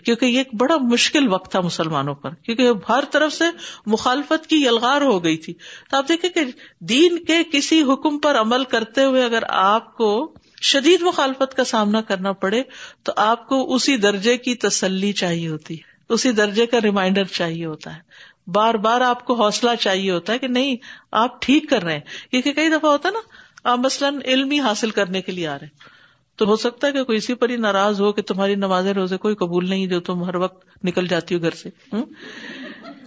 کیونکہ 0.05 0.27
یہ 0.27 0.39
ایک 0.39 0.55
بڑا 0.55 0.77
مشکل 0.77 1.29
وقت 1.29 1.51
تھا 1.51 1.61
مسلمانوں 1.61 2.15
پر، 2.15 2.31
کیونکہ 2.31 2.69
ہر 2.89 3.05
طرف 3.11 3.33
سے 3.33 3.45
مخالفت 3.87 4.47
کی 4.47 4.57
یلغار 4.57 5.01
ہو 5.01 5.25
گئی 5.25 5.37
تھی۔ 5.37 5.55
تو 5.91 5.97
آپ 5.97 6.09
دیکھیں 6.09 6.31
کہ 6.31 6.41
دین 6.81 7.25
کے 7.25 7.43
کسی 7.53 7.83
حکم 7.83 8.19
پر 8.19 8.37
عمل 8.37 8.65
کرتے 8.65 9.05
ہوئے 9.05 9.25
اگر 9.25 9.43
آپ 9.49 9.97
کو 9.97 10.35
شدید 10.63 11.03
مخالفت 11.03 11.55
کا 11.55 11.65
سامنا 11.65 12.01
کرنا 12.01 12.33
پڑے، 12.33 12.63
تو 13.03 13.13
آپ 13.17 13.49
کو 13.49 13.75
اسی 13.75 13.97
درجے 13.97 14.37
کی 14.37 14.55
تسلی 14.55 15.13
چاہیے 15.13 15.49
ہوتی 15.49 15.75
ہے، 15.75 16.13
اسی 16.13 16.33
درجے 16.33 16.67
کا 16.67 16.81
ریمائنڈر 16.81 17.25
چاہیے 17.25 17.65
ہوتا 17.65 17.97
ہے۔ 17.97 18.35
بار 18.47 18.75
بار 18.75 19.01
آپ 19.01 19.25
کو 19.25 19.35
حوصلہ 19.35 19.71
چاہیے 19.81 20.11
ہوتا 20.11 20.33
ہے 20.33 20.39
کہ 20.39 20.49
نہیں، 20.49 20.77
آپ 21.13 21.43
ٹھیک 21.43 21.71
کر 21.71 21.83
رہے 21.83 21.93
ہیں۔ 21.93 22.31
کیونکہ 22.31 22.53
کئی 22.53 22.69
دفعہ 22.69 22.91
ہوتا 22.91 23.09
ہے 23.09 23.15
نا، 23.15 23.21
آپ 23.73 23.79
مثلاً 23.79 24.19
علم 24.25 24.51
ہی 24.51 24.61
حاصل 24.61 24.91
کرنے 24.91 25.23
کے 25.23 25.33
لیے 25.33 25.49
آ 25.49 25.59
رہے 25.59 25.67
ہیں۔ 25.67 25.94
تو 26.37 26.45
ہو 26.45 26.57
سکتا 26.57 26.87
ہے 26.87 26.93
کہ 26.93 27.05
کوئی 27.05 27.19
اسی 27.19 27.35
پر 27.35 27.49
ہی 27.49 27.57
ناراض 27.57 28.01
ہو 28.01 28.13
کہ 28.13 28.23
تمہاری 28.23 28.55
نماز 28.55 28.87
روزے 28.87 29.17
کوئی 29.17 29.35
قبول 29.35 29.69
نہیں 29.69 29.87
جو 29.87 30.01
تم 30.01 30.25
ہر 30.25 30.35
وقت 30.35 30.85
نکل 30.85 31.07
جاتی 31.07 31.35
ہو 31.35 31.43
گھر 31.43 31.51
سے۔ 31.51 31.69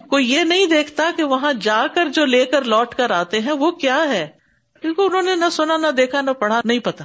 کوئی 0.10 0.32
یہ 0.32 0.40
نہیں 0.40 0.66
دیکھتا 0.66 1.12
کہ 1.18 1.24
وہاں 1.24 1.54
جا 1.54 1.86
کر 1.96 2.08
جو 2.10 2.26
لے 2.26 2.46
کر 2.46 2.62
لوٹ 2.62 2.96
کر 2.96 3.12
آتے 3.12 3.40
ہیں 3.40 3.52
وہ 3.52 3.72
کیا 3.72 4.04
ہے؟ 4.10 4.28
کیونکہ 4.82 5.02
انہوں 5.02 5.22
نے 5.22 5.36
نہ 5.36 5.46
سنا، 5.52 5.78
نہ 5.78 5.88
دیکھا، 5.88 6.22
نہ 6.22 6.32
پڑھا، 6.32 6.62
نہیں 6.66 6.80
پتا۔ 6.80 7.04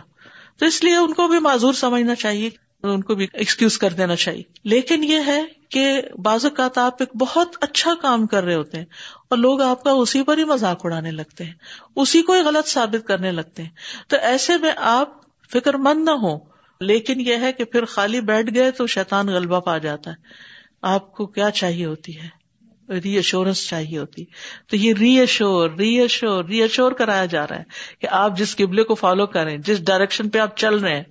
تو 0.58 0.66
اس 0.66 0.84
لیے 0.84 0.96
ان 0.96 1.12
کو 1.12 1.28
بھی 1.28 1.38
معذور 1.38 1.72
سمجھنا 1.72 2.14
چاہیے، 2.14 2.50
ان 2.82 3.02
کو 3.02 3.14
بھی 3.14 3.26
ایکسکیوز 3.32 3.78
کر 3.78 3.90
دینا 3.90 4.16
چاہیے۔ 4.16 4.42
لیکن 4.64 5.04
یہ 5.04 5.18
ہے 5.26 5.42
کہ 5.70 6.02
بعض 6.22 6.44
اوقات 6.44 6.78
آپ 6.78 6.94
ایک 7.00 7.08
بہت 7.16 7.56
اچھا 7.60 7.94
کام 8.02 8.26
کر 8.26 8.44
رہے 8.44 8.54
ہوتے 8.54 8.78
ہیں 8.78 8.84
اور 9.30 9.38
لوگ 9.38 9.62
آپ 9.62 9.84
کا 9.84 9.90
اسی 9.90 10.22
پر 10.22 10.38
ہی 10.38 10.44
مذاق 10.44 10.80
اڑانے 10.84 11.10
لگتے 11.10 11.44
ہیں، 11.44 11.52
اسی 11.96 12.22
کو 12.22 12.32
ہی 12.32 12.40
غلط 12.40 12.66
ثابت 12.66 13.06
کرنے 13.06 13.32
لگتے 13.32 13.62
ہیں۔ 13.62 13.70
تو 14.08 14.16
ایسے 14.16 14.58
میں 14.58 14.72
آپ 14.76 15.22
فکر 15.52 15.74
مند 15.74 16.04
نہ 16.04 16.10
ہو 16.10 16.38
لیکن 16.80 17.20
یہ 17.20 17.36
ہے 17.36 17.52
کہ 17.52 17.64
پھر 17.64 17.84
خالی 17.84 18.20
بیٹھ 18.20 18.54
گئے 18.54 18.70
تو 18.70 18.86
شیطان 18.86 19.26
غلبہ 19.26 19.60
پا 19.60 19.78
جاتا 19.78 20.10
ہے۔ 20.10 20.16
آپ 20.82 21.12
کو 21.12 21.26
کیا 21.26 21.50
چاہیے 21.50 21.84
ہوتی 21.84 22.20
ہے؟ 22.20 22.42
ری 22.92 23.16
ایشورینس 23.16 23.68
چاہیے 23.68 23.98
ہوتی۔ 23.98 24.24
تو 24.66 24.76
یہ 24.76 24.94
ری 25.00 25.18
ایشور 25.18 25.70
ری 25.70 26.00
ایشور 26.00 26.44
ری 26.44 26.62
ایشور 26.62 26.92
کرایا 26.92 27.26
جا 27.26 27.46
رہا 27.48 27.56
ہے 27.56 27.62
کہ 27.98 28.08
آپ 28.10 28.36
جس 28.36 28.56
قبلے 28.56 28.82
کو 28.82 28.94
فالو 28.94 29.26
کریں 29.26 29.58
جس 29.58 29.86
ڈائریکشن 29.86 30.30
پہ 30.30 30.38
آپ 30.38 30.56
چل 30.56 30.74
رہے 30.74 30.96
ہیں، 30.96 31.02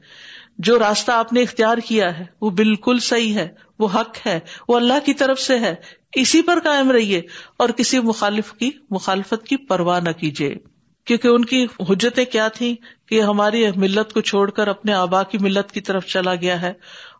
جو 0.57 0.79
راستہ 0.79 1.11
آپ 1.11 1.33
نے 1.33 1.41
اختیار 1.41 1.77
کیا 1.77 2.19
ہے، 2.19 2.25
وہ 2.41 2.49
بالکل 2.49 2.99
صحیح 2.99 3.33
ہے، 3.33 3.47
وہ 3.79 3.87
حق 3.93 4.27
ہے، 4.27 4.39
وہ 4.67 4.75
اللہ 4.75 5.05
کی 5.05 5.13
طرف 5.13 5.39
سے 5.39 5.59
ہے۔ 5.59 5.75
اسی 6.13 6.41
پر 6.41 6.59
قائم 6.63 6.91
رہیے 6.91 7.21
اور 7.57 7.69
کسی 7.69 7.99
مخالف 7.99 8.53
کی 8.53 8.71
مخالفت 8.89 9.47
کی 9.47 9.57
پرواہ 9.57 9.99
نہ 9.99 10.09
کیجیے۔ 10.09 10.55
کیونکہ 11.05 11.27
ان 11.27 11.45
کی 11.45 11.65
حجتیں 11.89 12.25
کیا 12.25 12.47
تھیں 12.47 12.75
کہ 13.07 13.21
ہماری 13.21 13.65
ملت 13.75 14.13
کو 14.13 14.21
چھوڑ 14.21 14.51
کر 14.51 14.67
اپنے 14.67 14.93
آبا 14.93 15.23
کی 15.23 15.37
ملت 15.37 15.71
کی 15.71 15.81
طرف 15.81 16.05
چلا 16.05 16.35
گیا 16.35 16.61
ہے 16.61 16.73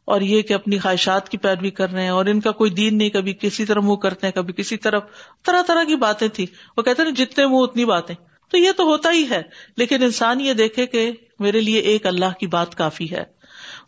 اور 0.06 0.22
یہ 0.22 0.42
کہ 0.42 0.54
اپنی 0.54 0.80
خواہشات 0.80 1.30
کی 1.30 1.38
پیروی 1.38 1.72
کر 1.72 1.92
رہے 1.92 2.02
ہیں 2.02 2.10
اور 2.10 2.26
ان 2.26 2.40
کا 2.40 2.52
کوئی 2.52 2.72
دین 2.72 2.98
نہیں، 2.98 3.10
کبھی 3.10 3.34
کسی 3.34 3.66
طرح 3.66 3.80
منہ 3.80 3.96
کرتے 3.96 4.28
ہیں، 4.28 4.34
کبھی 4.34 4.54
کسی 4.54 4.78
طرف 4.78 5.04
طرح 5.46 5.62
طرح 5.68 5.84
کی 5.84 5.96
باتیں 5.96 6.28
تھی 6.28 6.46
وہ 6.78 6.84
کہتے 6.84 7.02
ہیں 7.02 7.12
جتنے 7.12 7.46
منہ 7.46 7.58
اتنی 7.58 7.86
باتیں۔ 7.86 8.16
تو 8.50 8.58
یہ 8.58 8.72
تو 8.78 8.84
ہوتا 8.84 9.12
ہی 9.12 9.26
ہے، 9.30 9.42
لیکن 9.78 10.04
انسان 10.04 10.42
یہ 10.42 10.54
دیکھے 10.54 10.86
کہ 10.86 11.12
میرے 11.40 11.62
لیے 11.62 11.80
ایک 11.80 12.06
اللہ 12.06 12.40
کی 12.40 12.48
بات 12.48 12.76
کافی 12.76 13.12
ہے۔ 13.12 13.24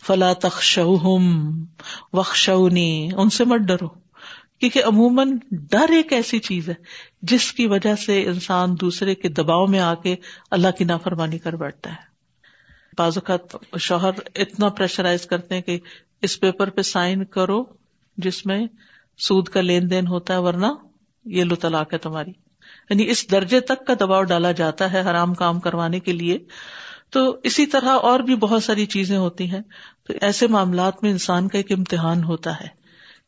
فلا 0.07 0.33
تخش 0.33 0.79
وخشونی 2.13 3.09
ان 3.17 3.29
سے 3.29 3.45
مت 3.45 3.59
ڈرو۔ 3.59 4.02
کیونکہ 4.63 4.83
عموماً 4.83 5.37
ڈر 5.51 5.91
ایک 5.91 6.13
ایسی 6.13 6.39
چیز 6.39 6.69
ہے 6.69 6.73
جس 7.21 7.53
کی 7.53 7.67
وجہ 7.67 7.95
سے 7.95 8.23
انسان 8.23 8.75
دوسرے 8.81 9.15
کے 9.15 9.29
دباؤ 9.29 9.67
میں 9.67 9.79
آ 9.79 9.93
کے 9.93 10.15
اللہ 10.51 10.67
کی 10.77 10.83
نافرمانی 10.83 11.37
کر 11.37 11.55
بیٹھتا 11.55 11.89
ہے۔ 11.89 11.95
بعض 12.97 13.17
اوقات 13.17 13.65
شوہر 13.81 14.11
اتنا 14.35 14.69
پریشرائز 14.69 15.25
کرتے 15.25 15.55
ہیں 15.55 15.61
کہ 15.61 15.79
اس 16.21 16.39
پیپر 16.39 16.69
پہ 16.69 16.81
سائن 16.81 17.25
کرو 17.25 17.63
جس 18.17 18.45
میں 18.45 18.67
سود 19.17 19.47
کا 19.47 19.61
لین 19.61 19.89
دین 19.89 20.07
ہوتا 20.07 20.33
ہے 20.33 20.39
ورنہ 20.39 20.65
یہ 21.25 21.43
لو 21.43 21.55
طلاق 21.55 21.93
ہے 21.93 21.97
تمہاری۔ 21.97 22.31
یعنی 22.89 23.09
اس 23.09 23.31
درجے 23.31 23.59
تک 23.59 23.87
کا 23.87 23.93
دباؤ 23.99 24.23
ڈالا 24.23 24.51
جاتا 24.51 24.93
ہے 24.93 25.01
حرام 25.01 25.33
کام 25.33 25.59
کروانے 25.59 25.99
کے 25.99 26.13
لیے۔ 26.13 26.37
تو 27.09 27.37
اسی 27.43 27.65
طرح 27.65 27.89
اور 27.89 28.19
بھی 28.19 28.35
بہت 28.35 28.63
ساری 28.63 28.85
چیزیں 28.85 29.17
ہوتی 29.17 29.51
ہیں۔ 29.51 29.61
تو 30.07 30.13
ایسے 30.21 30.47
معاملات 30.47 31.03
میں 31.03 31.11
انسان 31.11 31.47
کا 31.47 31.57
ایک 31.57 31.71
امتحان 31.71 32.23
ہوتا 32.23 32.59
ہے۔ 32.59 32.82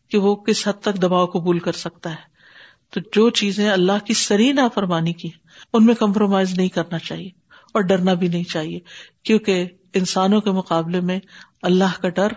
کہ 0.10 0.18
وہ 0.18 0.36
کس 0.36 0.68
حد 0.68 0.82
تک 0.82 1.02
دباؤ 1.02 1.26
قبول 1.26 1.60
کر 1.60 1.72
سکتا 1.72 2.10
ہے۔ 2.10 2.36
تو 2.94 3.00
جو 3.14 3.30
چیزیں 3.30 3.70
اللہ 3.70 4.06
کی 4.06 4.14
سری 4.14 4.52
نافرمانی 4.52 5.14
کی، 5.14 5.30
ان 5.74 5.86
میں 5.86 5.96
کمپرومائز 5.96 6.58
نہیں 6.58 6.68
کرنا 6.68 7.00
چاہیے 7.00 7.30
اور 7.74 7.82
ڈرنا 7.82 8.14
بھی 8.14 8.28
نہیں 8.28 8.44
چاہیے۔ 8.44 8.80
کیونکہ 9.24 9.66
انسانوں 9.94 10.42
کے 10.42 10.52
مقابلے 10.52 11.00
میں 11.00 11.20
اللہ 11.62 12.02
کا 12.02 12.10
ڈر 12.10 12.28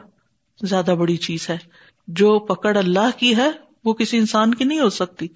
زیادہ 0.63 0.95
بڑی 0.99 1.17
چیز 1.17 1.51
ہے۔ 1.51 1.59
جو 2.07 2.39
پکڑ 2.39 2.77
اللہ 2.77 3.19
کی 3.19 3.37
ہے، 3.37 3.51
وہ 3.85 3.95
کسی 3.95 4.19
انسان 4.19 4.55
کی 4.55 4.65
نہیں 4.65 4.81
ہو 4.81 4.91
سکتی۔ 4.91 5.29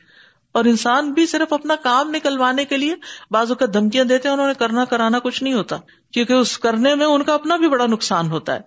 اور 0.53 0.65
انسان 0.65 1.13
بھی 1.13 1.27
صرف 1.27 1.53
اپنا 1.53 1.75
کام 1.77 2.11
نکلوانے 2.11 2.65
کے 2.65 2.77
لیے 2.77 2.95
بازو 3.31 3.55
کا 3.55 3.67
دھمکیاں 3.75 4.05
دیتے 4.05 4.29
ہیں، 4.29 4.33
انہوں 4.33 4.49
نے 4.49 4.55
کرنا، 4.55 4.85
کرانا 4.85 5.19
کچھ 5.19 5.43
نہیں 5.43 5.55
ہوتا۔ 5.55 5.77
کیونکہ 6.13 6.33
اس 6.33 6.59
کرنے 6.59 6.95
میں 6.95 7.07
ان 7.07 7.23
کا 7.23 7.35
اپنا 7.35 7.57
بھی 7.57 7.69
بڑا 7.69 7.87
نقصان 7.87 8.31
ہوتا 8.31 8.55
ہے۔ 8.55 8.61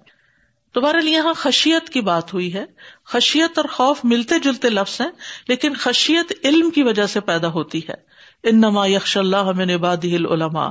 دوبارہ 0.75 0.98
یہاں 1.03 1.34
خشیت 1.34 1.89
کی 1.89 2.01
بات 2.01 2.34
ہوئی 2.34 2.53
ہے۔ 2.53 2.65
خشیت 3.05 3.58
اور 3.58 3.65
خوف 3.65 4.00
ملتے 4.03 4.39
جلتے 4.39 4.70
لفظ 4.70 5.01
ہیں، 5.01 5.10
لیکن 5.48 5.74
خشیت 5.74 6.34
علم 6.44 6.70
کی 6.70 6.84
وجہ 6.84 7.05
سے 7.05 7.20
پیدا 7.20 7.48
ہوتی 7.48 7.82
ہے۔ 7.89 7.94
ان 8.44 8.58
نما 8.58 8.88
یکش 8.88 9.17
اللہ 9.17 9.62
نبادی 9.65 10.15
العلما 10.15 10.65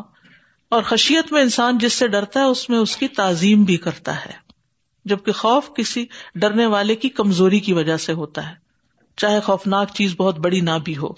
اور 0.68 0.82
خشیت 0.82 1.32
میں 1.32 1.42
انسان 1.42 1.78
جس 1.78 1.92
سے 1.92 2.08
ڈرتا 2.08 2.40
ہے، 2.40 2.44
اس 2.44 2.68
میں 2.68 2.78
اس 2.78 2.96
کی 2.96 3.08
تعظیم 3.08 3.64
بھی 3.64 3.76
کرتا 3.76 4.24
ہے۔ 4.24 4.32
جبکہ 5.04 5.32
خوف 5.32 5.70
کسی 5.76 6.06
ڈرنے 6.34 6.66
والے 6.66 6.94
کی 6.94 7.08
کمزوری 7.08 7.60
کی 7.60 7.72
وجہ 7.72 7.96
سے 7.96 8.12
ہوتا 8.12 8.48
ہے۔ 8.48 8.54
چاہے 9.16 9.40
خوفناک 9.40 9.88
چیز 9.94 10.14
بہت 10.16 10.38
بڑی 10.38 10.60
نہ 10.60 10.78
بھی 10.84 10.96
ہو۔ 10.96 11.08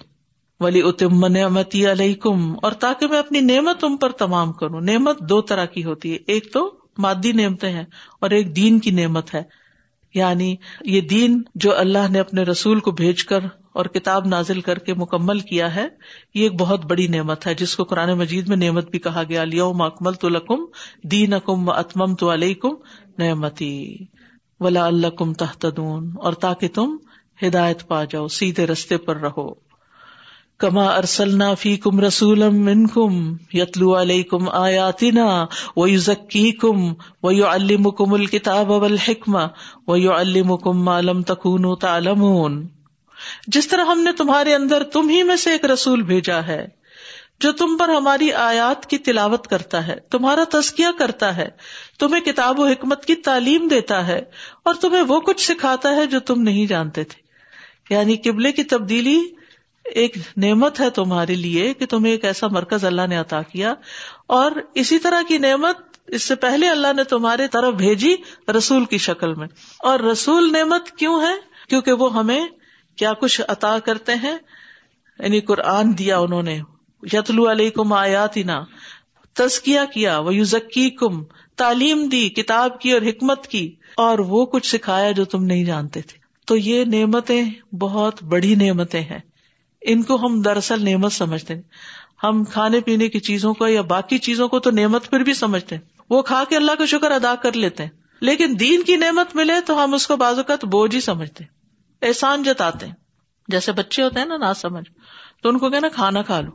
ولی 0.60 0.82
اتم 0.82 1.26
نعمتی 1.26 1.92
علیہ 1.92 2.14
کم 2.14 2.54
اور 2.62 2.72
تاکہ 2.72 3.06
میں 3.06 3.18
اپنی 3.18 3.40
نعمت 3.40 3.80
تم 3.80 3.96
پر 3.96 4.10
تمام 4.10 4.52
کروں۔ 4.52 4.80
نعمت 4.80 5.20
دو 5.20 5.40
طرح 5.40 5.64
کی 5.64 5.84
ہوتی 5.84 6.12
ہے۔ 6.12 6.18
ایک 6.26 6.52
تو 6.52 6.74
مادی 6.98 7.32
نعمتیں 7.32 7.70
ہیں 7.70 7.84
اور 8.20 8.30
ایک 8.30 8.56
دین 8.56 8.78
کی 8.78 8.90
نعمت 8.90 9.34
ہے۔ 9.34 9.42
یعنی 10.14 10.56
یہ 10.84 11.00
دین 11.00 11.42
جو 11.54 11.78
اللہ 11.78 12.10
نے 12.10 12.20
اپنے 12.20 12.42
رسول 12.42 12.80
کو 12.80 12.90
بھیج 12.90 13.24
کر 13.24 13.40
اور 13.72 13.84
کتاب 13.84 14.26
نازل 14.26 14.60
کر 14.60 14.78
کے 14.78 14.94
مکمل 14.94 15.40
کیا 15.40 15.74
ہے، 15.74 15.88
یہ 16.34 16.42
ایک 16.42 16.52
بہت 16.60 16.84
بڑی 16.84 17.06
نعمت 17.06 17.46
ہے، 17.46 17.54
جس 17.54 17.76
کو 17.76 17.84
قرآن 17.84 18.18
مجید 18.18 18.48
میں 18.48 18.56
نعمت 18.56 18.90
بھی 18.90 18.98
کہا 18.98 19.22
گیا۔ 19.28 19.44
لیوم 19.44 19.82
اکمل 19.82 20.12
تو 20.12 20.28
لکم 20.28 20.64
دین 21.02 21.32
اکم 21.32 21.70
اتمم 21.70 22.14
تو 22.14 22.32
علیہ 22.32 22.54
کم 22.54 22.74
نعمتی۔ 23.18 23.96
ولا 24.60 24.86
اللہ 24.86 25.06
کم 25.06 25.32
تحتدون 25.32 26.10
اور 26.16 26.32
تاکہ 26.32 26.68
تم 26.68 26.96
ہدایت 27.46 27.88
پا 27.88 28.04
جاؤ، 28.04 28.28
سیدھے 28.28 28.66
رستے 28.66 28.96
پر 28.96 29.16
رہو۔ 29.16 29.65
کما 30.58 30.86
ارسلنا 30.86 31.54
فی 31.54 31.76
کم 31.76 32.00
رسول 32.00 32.42
کم 32.94 33.36
یتلو 33.52 34.00
علیہ 34.00 34.22
کم 34.22 34.48
آیاتنا 34.48 35.46
و 35.76 35.88
یو 35.88 35.98
ذکی 35.98 36.52
کم 36.52 36.94
و 37.22 37.32
یو 37.32 37.46
المکم 37.46 38.12
الکتاب 38.12 38.84
الحکم 38.84 39.36
و 39.86 39.96
یو 39.96 40.12
المکم 40.12 40.84
معلوم 40.84 41.22
تکون 41.22 41.74
تعلمون 41.80 42.66
جس 43.46 43.68
طرح 43.68 43.84
ہم 43.84 44.00
نے 44.00 44.12
تمہارے 44.12 44.54
اندر 44.54 44.82
تم 44.82 45.08
ہی 45.08 45.22
میں 45.22 45.36
سے 45.36 45.50
ایک 45.50 45.64
رسول 45.64 46.02
بھیجا 46.02 46.46
ہے 46.46 46.66
جو 47.40 47.52
تم 47.52 47.76
پر 47.76 47.88
ہماری 47.88 48.32
آیات 48.32 48.86
کی 48.86 48.98
تلاوت 48.98 49.46
کرتا 49.46 49.86
ہے، 49.86 49.96
تمہارا 50.10 50.44
تزکیہ 50.50 50.86
کرتا 50.98 51.36
ہے، 51.36 51.48
تمہیں 51.98 52.20
کتاب 52.20 52.60
و 52.60 52.66
حکمت 52.66 53.04
کی 53.04 53.14
تعلیم 53.14 53.68
دیتا 53.68 54.06
ہے 54.06 54.22
اور 54.62 54.74
تمہیں 54.74 55.02
وہ 55.02 55.20
کچھ 55.20 55.44
سکھاتا 55.44 55.96
ہے 55.96 56.06
جو 56.06 56.20
تم 56.20 56.42
نہیں 56.42 56.66
جانتے 56.66 57.04
تھے۔ 57.04 57.26
یعنی 57.94 58.16
قبلے 58.16 58.52
کی 58.52 58.64
تبدیلی 58.64 59.20
ایک 59.94 60.16
نعمت 60.36 60.80
ہے 60.80 60.90
تمہارے 60.90 61.34
لیے 61.34 61.74
کہ 61.74 61.86
تمہیں 61.86 62.12
ایک 62.12 62.24
ایسا 62.24 62.46
مرکز 62.50 62.84
اللہ 62.84 63.06
نے 63.08 63.16
عطا 63.16 63.42
کیا۔ 63.42 63.74
اور 64.26 64.52
اسی 64.74 64.98
طرح 64.98 65.20
کی 65.28 65.38
نعمت 65.38 65.76
اس 66.06 66.22
سے 66.22 66.34
پہلے 66.34 66.68
اللہ 66.68 66.92
نے 66.96 67.04
تمہارے 67.04 67.48
طرف 67.48 67.74
بھیجی 67.74 68.14
رسول 68.58 68.84
کی 68.84 68.98
شکل 68.98 69.34
میں۔ 69.34 69.46
اور 69.78 70.00
رسول 70.00 70.52
نعمت 70.52 70.90
کیوں 70.90 71.20
ہے؟ 71.20 71.34
کیونکہ 71.68 71.92
وہ 71.92 72.14
ہمیں 72.14 72.46
کیا 72.96 73.12
کچھ 73.12 73.40
عطا 73.48 73.78
کرتے 73.78 74.12
ہیں؟ 74.14 74.36
یعنی 75.18 75.40
قرآن 75.40 75.98
دیا 75.98 76.18
انہوں 76.18 76.42
نے۔ 76.42 76.60
یتلو 77.12 77.50
علیہ 77.50 77.70
کم 77.70 77.92
آیات 77.92 78.38
تزکیا 79.32 79.84
کیا 79.84 80.18
وہ 80.18 80.34
یوزکی 80.34 80.90
کم 80.90 81.24
تعلیم 81.56 82.08
دی، 82.08 82.28
کتاب 82.28 82.80
کی 82.80 82.92
اور 82.92 83.02
حکمت 83.02 83.46
کی۔ 83.46 83.74
اور 83.96 84.18
وہ 84.18 84.46
کچھ 84.46 84.66
سکھایا 84.66 85.10
جو 85.10 85.24
تم 85.24 85.44
نہیں 85.44 85.64
جانتے 85.64 86.02
تھے۔ 86.02 86.18
تو 86.46 86.56
یہ 86.56 86.84
نعمتیں 86.84 87.74
بہت 87.74 88.22
بڑی 88.22 88.54
نعمتیں 88.54 89.00
ہیں۔ 89.00 89.18
ان 89.86 90.02
کو 90.02 90.26
ہم 90.26 90.42
دراصل 90.42 90.84
نعمت 90.84 91.12
سمجھتے 91.12 91.54
ہیں۔ 91.54 91.62
ہم 92.22 92.44
کھانے 92.44 92.80
پینے 92.80 93.08
کی 93.08 93.20
چیزوں 93.20 93.54
کو 93.54 93.66
یا 93.66 93.82
باقی 93.82 94.18
چیزوں 94.18 94.48
کو 94.48 94.60
تو 94.60 94.70
نعمت 94.70 95.10
پھر 95.10 95.20
بھی 95.20 95.34
سمجھتے 95.34 95.74
ہیں۔ 95.76 95.82
وہ 96.10 96.22
کھا 96.22 96.44
کے 96.48 96.56
اللہ 96.56 96.72
کا 96.72 96.86
شکر 96.86 97.10
ادا 97.10 97.34
کر 97.34 97.52
لیتے 97.52 97.82
ہیں۔ 97.82 97.90
لیکن 98.20 98.56
دین 98.60 98.82
کی 98.82 98.96
نعمت 98.96 99.36
ملے 99.36 99.52
تو 99.66 99.84
ہم 99.84 99.94
اس 99.94 100.06
کو 100.06 100.16
بازو 100.16 100.42
کا 100.42 100.56
تو 100.56 100.66
بوجھ 100.66 100.94
ہی 100.94 101.00
سمجھتے 101.00 101.44
احسان 102.02 102.42
جتاتے 102.42 102.86
ہیں۔ 102.86 102.94
جیسے 103.48 103.72
بچے 103.72 104.02
ہوتے 104.02 104.18
ہیں 104.18 104.26
نا 104.26 104.36
نہ 104.36 104.52
سمجھ 104.56 104.84
تو 105.42 105.48
ان 105.48 105.58
کو 105.58 105.70
کہنا 105.70 105.88
کھانا 105.88 106.22
کھا 106.22 106.40
لو۔ 106.40 106.50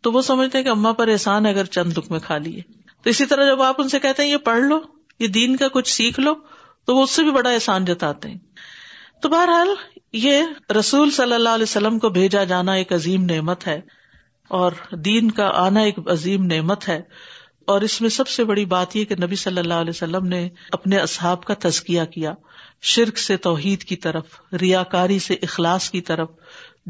تو 0.00 0.12
وہ 0.12 0.22
سمجھتے 0.22 0.58
ہیں 0.58 0.64
کہ 0.64 0.68
اما 0.68 0.92
پر 0.92 1.08
احسان 1.08 1.46
ہے 1.46 1.50
اگر 1.50 1.64
چند 1.64 1.92
دکھ 1.92 2.12
میں 2.12 2.20
کھا 2.20 2.38
لیے۔ 2.38 2.60
تو 3.02 3.10
اسی 3.10 3.26
طرح 3.26 3.46
جب 3.46 3.62
آپ 3.62 3.80
ان 3.80 3.88
سے 3.88 3.98
کہتے 3.98 4.22
ہیں 4.22 4.30
یہ 4.30 4.36
پڑھ 4.36 4.62
لو، 4.62 4.80
یہ 5.18 5.28
دین 5.28 5.56
کا 5.56 5.68
کچھ 5.68 5.92
سیکھ 5.92 6.20
لو، 6.20 6.34
تو 6.84 6.96
وہ 6.96 7.02
اس 7.02 7.10
سے 7.10 7.22
بھی 7.22 7.30
بڑا 7.30 7.50
احسان 7.50 7.84
جتاتے 7.84 8.30
ہیں۔ 8.30 8.38
تو 9.22 9.28
بہرحال 9.28 9.68
یہ 10.14 10.42
رسول 10.78 11.10
صلی 11.10 11.32
اللہ 11.32 11.48
علیہ 11.48 11.62
وسلم 11.62 11.98
کو 11.98 12.08
بھیجا 12.08 12.44
جانا 12.44 12.72
ایک 12.72 12.92
عظیم 12.92 13.24
نعمت 13.24 13.66
ہے 13.66 13.80
اور 14.48 14.72
دین 14.92 15.30
کا 15.30 15.50
آنا 15.54 15.80
ایک 15.80 15.94
عظیم 16.06 16.44
نعمت 16.46 16.88
ہے 16.88 17.02
اور 17.66 17.80
اس 17.80 18.00
میں 18.00 18.10
سب 18.10 18.28
سے 18.28 18.44
بڑی 18.44 18.64
بات 18.64 18.96
یہ 18.96 19.04
کہ 19.04 19.14
نبی 19.22 19.36
صلی 19.36 19.58
اللہ 19.58 19.74
علیہ 19.74 19.90
وسلم 19.90 20.26
نے 20.26 20.48
اپنے 20.72 20.96
اصحاب 20.96 21.44
کا 21.44 21.54
تزکیہ 21.58 22.04
کیا، 22.04 22.34
شرک 22.82 23.18
سے 23.18 23.36
توحید 23.36 23.84
کی 23.84 23.96
طرف 23.96 24.24
ریا 24.60 24.82
کاری 24.82 25.18
سے 25.18 25.34
اخلاص 25.34 25.90
کی 25.90 26.00
طرف، 26.00 26.28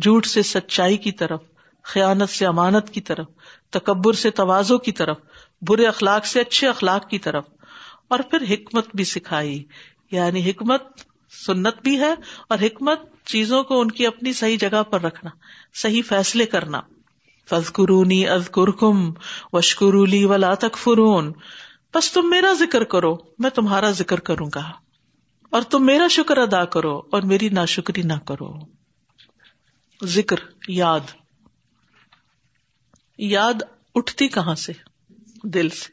جھوٹ 0.02 0.26
سے 0.26 0.43
سچائی 0.43 0.97
کی 0.97 1.12
طرف، 1.12 1.40
خیانت 1.83 2.28
سے 2.28 2.47
امانت 2.47 2.90
کی 2.90 3.00
طرف، 3.00 3.26
تکبر 3.71 4.12
سے 4.12 4.31
توازوں 4.31 4.78
کی 4.78 4.93
طرف، 4.93 5.16
برے 5.62 5.87
اخلاق 5.87 6.26
سے 6.26 6.40
اچھے 6.40 6.69
اخلاق 6.69 7.09
کی 7.09 7.19
طرف، 7.19 7.45
اور 8.09 8.19
پھر 8.19 8.43
حکمت 8.50 8.87
بھی 8.95 9.04
سکھائی۔ 9.04 9.64
یعنی 10.11 10.50
حکمت 10.50 10.83
سنت 11.47 11.83
بھی 11.83 12.00
ہے 12.00 12.14
اور 12.49 12.59
حکمت 12.62 13.13
چیزوں 13.25 13.64
کو 13.64 13.81
ان 13.81 13.90
کی 13.90 14.07
اپنی 14.07 14.33
صحیح 14.33 14.57
جگہ 14.61 14.83
پر 14.83 15.00
رکھنا، 15.00 15.31
صحیح 15.75 16.02
فیصلے 16.09 16.47
کرنا۔ 16.47 16.81
فض 17.50 17.73
قرونی 17.73 18.28
از 18.28 18.49
وشکرولی 19.52 20.25
ولا 20.25 20.54
تک 20.54 20.76
فرون 20.76 21.33
بس 21.95 22.12
تم 22.12 22.31
میرا 22.31 22.52
ذکر 22.52 22.85
کرو، 22.85 23.16
میں 23.38 23.50
تمہارا 23.50 23.90
ذکر 23.90 24.21
کروں 24.21 24.50
گا۔ 24.54 24.73
اور 25.50 25.62
تم 25.62 25.87
میرا 25.87 26.09
شکر 26.09 26.38
ادا 26.38 26.64
کرو 26.64 27.02
اور 27.12 27.23
میری 27.23 27.49
نا 27.49 27.64
شکری 27.64 28.02
نہ 28.02 28.12
کرو۔ 28.12 28.52
ذکر، 30.04 30.37
یاد۔ 30.69 31.00
یاد 33.19 33.54
اٹھتی 33.95 34.28
کہاں 34.28 34.54
سے؟ 34.54 34.73
دل 35.45 35.69
سے۔ 35.69 35.93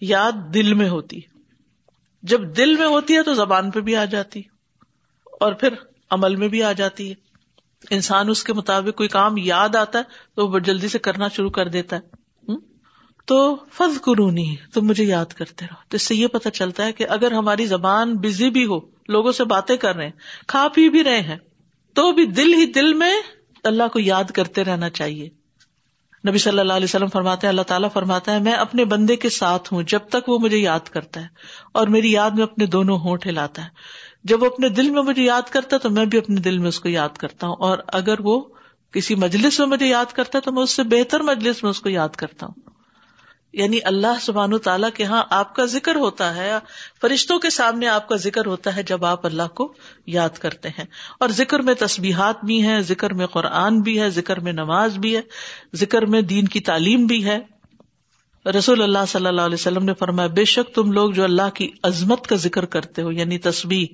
یاد 0.00 0.32
دل 0.54 0.74
میں 0.74 0.88
ہوتی۔ 0.88 1.20
جب 2.22 2.56
دل 2.56 2.76
میں 2.76 2.86
ہوتی 2.86 3.14
ہے 3.14 3.22
تو 3.22 3.34
زبان 3.34 3.70
پہ 3.70 3.80
بھی 3.80 3.96
آ 3.96 4.04
جاتی۔ 4.04 4.42
اور 5.40 5.52
پھر 5.52 5.74
عمل 6.10 6.36
میں 6.36 6.48
بھی 6.48 6.62
آ 6.62 6.72
جاتی 6.72 7.10
ہے۔ 7.10 7.14
انسان 7.90 8.28
اس 8.28 8.44
کے 8.44 8.52
مطابق 8.52 8.96
کوئی 8.96 9.08
کام 9.08 9.36
یاد 9.36 9.76
آتا 9.76 9.98
ہے 9.98 10.04
تو 10.34 10.48
وہ 10.48 10.58
جلدی 10.58 10.88
سے 10.88 10.98
کرنا 10.98 11.28
شروع 11.28 11.50
کر 11.50 11.68
دیتا 11.68 11.96
ہے۔ 11.96 12.26
تو 13.24 13.56
فض 13.72 14.00
قرونی 14.00 14.56
تم 14.74 14.86
مجھے 14.86 15.04
یاد 15.04 15.26
کرتے 15.26 15.66
رہو۔ 15.66 15.76
تو 15.88 15.96
اس 15.96 16.02
سے 16.02 16.14
یہ 16.14 16.26
پتا 16.26 16.50
چلتا 16.50 16.84
ہے 16.84 16.92
کہ 16.92 17.06
اگر 17.08 17.32
ہماری 17.32 17.66
زبان 17.66 18.16
بزی 18.16 18.50
بھی 18.50 18.66
ہو، 18.66 18.78
لوگوں 19.08 19.32
سے 19.32 19.44
باتیں 19.44 19.76
کر 19.76 19.96
رہے 19.96 20.04
ہیں، 20.04 20.12
کھا 20.48 20.68
پی 20.74 20.88
بھی 20.88 21.04
رہے 21.04 21.20
ہیں، 21.20 21.36
تو 21.94 22.12
بھی 22.12 22.26
دل 22.26 22.54
ہی 22.54 22.72
دل 22.72 22.94
میں 22.94 23.20
اللہ 23.64 23.82
کو 23.92 23.98
یاد 23.98 24.24
کرتے 24.24 24.64
رہنا 24.64 24.90
چاہیے۔ 24.90 25.28
نبی 26.28 26.38
صلی 26.38 26.58
اللہ 26.58 26.72
علیہ 26.72 26.84
وسلم 26.84 27.08
فرماتے 27.08 27.46
ہیں، 27.46 27.52
اللہ 27.52 27.62
تعالیٰ 27.62 27.88
فرماتا 27.92 28.32
ہے، 28.32 28.38
میں 28.38 28.52
اپنے 28.52 28.84
بندے 28.84 29.16
کے 29.16 29.28
ساتھ 29.28 29.72
ہوں 29.72 29.82
جب 29.82 30.00
تک 30.10 30.28
وہ 30.28 30.38
مجھے 30.38 30.56
یاد 30.56 30.80
کرتا 30.80 31.20
ہے 31.20 31.26
اور 31.72 31.86
میری 31.86 32.12
یاد 32.12 32.30
میں 32.30 32.42
اپنے 32.42 32.66
دونوں 32.66 32.98
ہونٹ 32.98 33.26
ہلاتا 33.26 33.64
ہے۔ 33.64 33.68
جب 34.26 34.42
وہ 34.42 34.46
اپنے 34.46 34.68
دل 34.68 34.90
میں 34.90 35.02
مجھے 35.02 35.22
یاد 35.22 35.50
کرتا 35.50 35.76
ہے 35.76 35.80
تو 35.80 35.90
میں 35.90 36.04
بھی 36.04 36.18
اپنے 36.18 36.40
دل 36.40 36.58
میں 36.58 36.68
اس 36.68 36.80
کو 36.80 36.88
یاد 36.88 37.16
کرتا 37.18 37.46
ہوں 37.46 37.56
اور 37.58 37.78
اگر 37.86 38.14
وہ 38.20 38.44
کسی 38.92 39.14
مجلس 39.14 39.58
میں 39.58 39.66
مجھے 39.66 39.86
یاد 39.86 40.12
کرتا 40.12 40.38
ہے 40.38 40.40
تو 40.40 40.52
میں 40.52 40.62
اس 40.62 40.70
سے 40.70 40.82
بہتر 40.82 41.20
مجلس 41.20 41.62
میں 41.62 41.70
اس 41.70 41.80
کو 41.80 41.88
یاد 41.88 42.08
کرتا 42.08 42.46
ہوں۔ 42.46 42.70
یعنی 43.52 43.78
اللہ 43.84 44.20
سبحان 44.20 44.52
و 44.52 44.58
تعالیٰ 44.58 44.88
کے 44.94 45.04
ہاں 45.04 45.22
آپ 45.30 45.54
کا 45.54 45.64
ذکر 45.64 45.94
ہوتا 45.94 46.34
ہے، 46.34 46.52
فرشتوں 47.00 47.38
کے 47.38 47.50
سامنے 47.50 47.88
آپ 47.88 48.08
کا 48.08 48.16
ذکر 48.16 48.46
ہوتا 48.46 48.76
ہے 48.76 48.82
جب 48.82 49.04
آپ 49.04 49.26
اللہ 49.26 49.48
کو 49.54 49.74
یاد 50.06 50.38
کرتے 50.38 50.68
ہیں۔ 50.68 50.84
اور 51.20 51.28
ذکر 51.28 51.60
میں 51.60 51.74
تسبیحات 51.74 52.44
بھی 52.44 52.62
ہیں، 52.62 52.80
ذکر 52.80 53.12
میں 53.12 53.26
قرآن 53.26 53.80
بھی 53.80 54.00
ہے، 54.00 54.10
ذکر 54.10 54.40
میں 54.40 54.52
نماز 54.52 54.98
بھی 54.98 55.16
ہے، 55.16 55.20
ذکر 55.74 56.06
میں 56.06 56.22
دین 56.22 56.48
کی 56.48 56.60
تعلیم 56.60 57.06
بھی 57.06 57.24
ہے۔ 57.24 57.38
رسول 58.46 58.82
اللہ 58.82 58.98
صلی 59.08 59.26
اللہ 59.26 59.40
علیہ 59.40 59.54
وسلم 59.54 59.84
نے 59.84 59.92
فرمایا، 59.94 60.28
بے 60.28 60.44
شک 60.44 60.74
تم 60.74 60.92
لوگ 60.92 61.10
جو 61.10 61.24
اللہ 61.24 61.50
کی 61.54 61.70
عظمت 61.82 62.26
کا 62.26 62.36
ذکر 62.36 62.64
کرتے 62.64 63.02
ہو 63.02 63.12
یعنی 63.12 63.38
تصویر 63.38 63.86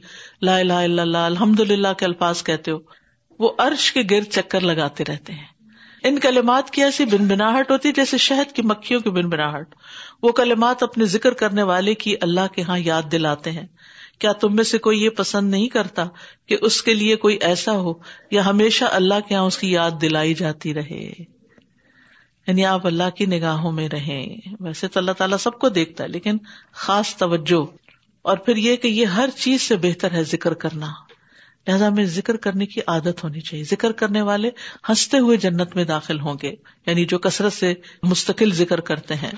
لا 0.42 0.56
الہ 0.58 0.72
الا 0.72 1.02
اللہ 1.02 1.18
الحمد 1.18 1.60
للہ 1.60 1.92
کے 1.98 2.04
الفاظ 2.04 2.42
کہتے 2.42 2.70
ہو، 2.70 2.78
وہ 3.38 3.52
عرش 3.58 3.92
کے 3.92 4.00
گرد 4.10 4.24
چکر 4.24 4.60
لگاتے 4.60 5.04
رہتے 5.04 5.32
ہیں۔ 5.32 5.52
ان 6.04 6.18
کلمات 6.18 6.70
کی 6.70 6.82
ایسی 6.82 7.04
بن 7.04 7.28
بناہٹ 7.28 7.70
ہوتی 7.70 7.92
جیسے 7.92 8.16
شہد 8.16 8.52
کی 8.52 8.62
مکھیوں 8.62 9.00
کی 9.00 9.10
بن 9.10 9.28
بناہٹ 9.28 9.74
وہ 10.22 10.32
کلمات 10.32 10.82
اپنے 10.82 11.04
ذکر 11.04 11.32
کرنے 11.32 11.62
والے 11.62 11.94
کی 11.94 12.14
اللہ 12.20 12.54
کے 12.54 12.62
ہاں 12.62 12.78
یاد 12.78 13.02
دلاتے 13.12 13.50
ہیں۔ 13.50 13.66
کیا 14.18 14.32
تم 14.32 14.56
میں 14.56 14.64
سے 14.64 14.78
کوئی 14.78 15.04
یہ 15.04 15.08
پسند 15.08 15.50
نہیں 15.50 15.68
کرتا 15.68 16.04
کہ 16.46 16.56
اس 16.60 16.82
کے 16.82 16.94
لیے 16.94 17.16
کوئی 17.16 17.38
ایسا 17.40 17.72
ہو 17.72 17.92
یا 18.30 18.46
ہمیشہ 18.46 18.84
اللہ 18.84 19.14
کے 19.28 19.34
یہاں 19.34 19.44
اس 19.44 19.58
کی 19.58 19.72
یاد 19.72 19.90
دلائی 20.02 20.34
جاتی 20.34 20.74
رہے؟ 20.74 21.41
یعنی 22.46 22.64
آپ 22.64 22.87
اللہ 22.87 23.11
کی 23.16 23.26
نگاہوں 23.26 23.72
میں 23.72 23.88
رہیں۔ 23.88 24.37
ویسے 24.61 24.88
تو 24.88 25.00
اللہ 25.00 25.12
تعالیٰ 25.12 25.38
سب 25.38 25.59
کو 25.59 25.68
دیکھتا 25.68 26.05
ہے، 26.05 26.09
لیکن 26.09 26.37
خاص 26.72 27.16
توجہ۔ 27.16 27.76
اور 28.22 28.37
پھر 28.37 28.57
یہ 28.57 28.76
کہ 28.76 28.88
یہ 28.88 29.07
ہر 29.07 29.28
چیز 29.37 29.62
سے 29.62 29.76
بہتر 29.76 30.12
ہے 30.12 30.24
ذکر 30.24 30.55
کرنا۔ 30.55 30.87
لہٰذا 31.66 31.88
ہمیں 31.88 32.05
ذکر 32.05 32.37
کرنے 32.37 32.66
کی 32.66 32.81
عادت 32.87 33.24
ہونی 33.24 33.40
چاہیے۔ 33.40 33.64
ذکر 33.64 33.92
کرنے 33.92 34.22
والے 34.22 34.50
ہنستے 34.88 35.18
ہوئے 35.18 35.37
جنت 35.37 35.76
میں 35.76 35.85
داخل 35.85 36.20
ہوں 36.20 36.35
گے 36.42 36.55
یعنی 36.87 37.05
جو 37.05 37.18
کثرت 37.18 37.52
سے 37.52 37.74
مستقل 38.02 38.50
ذکر 38.52 38.81
کرتے 38.81 39.14
ہیں۔ 39.14 39.31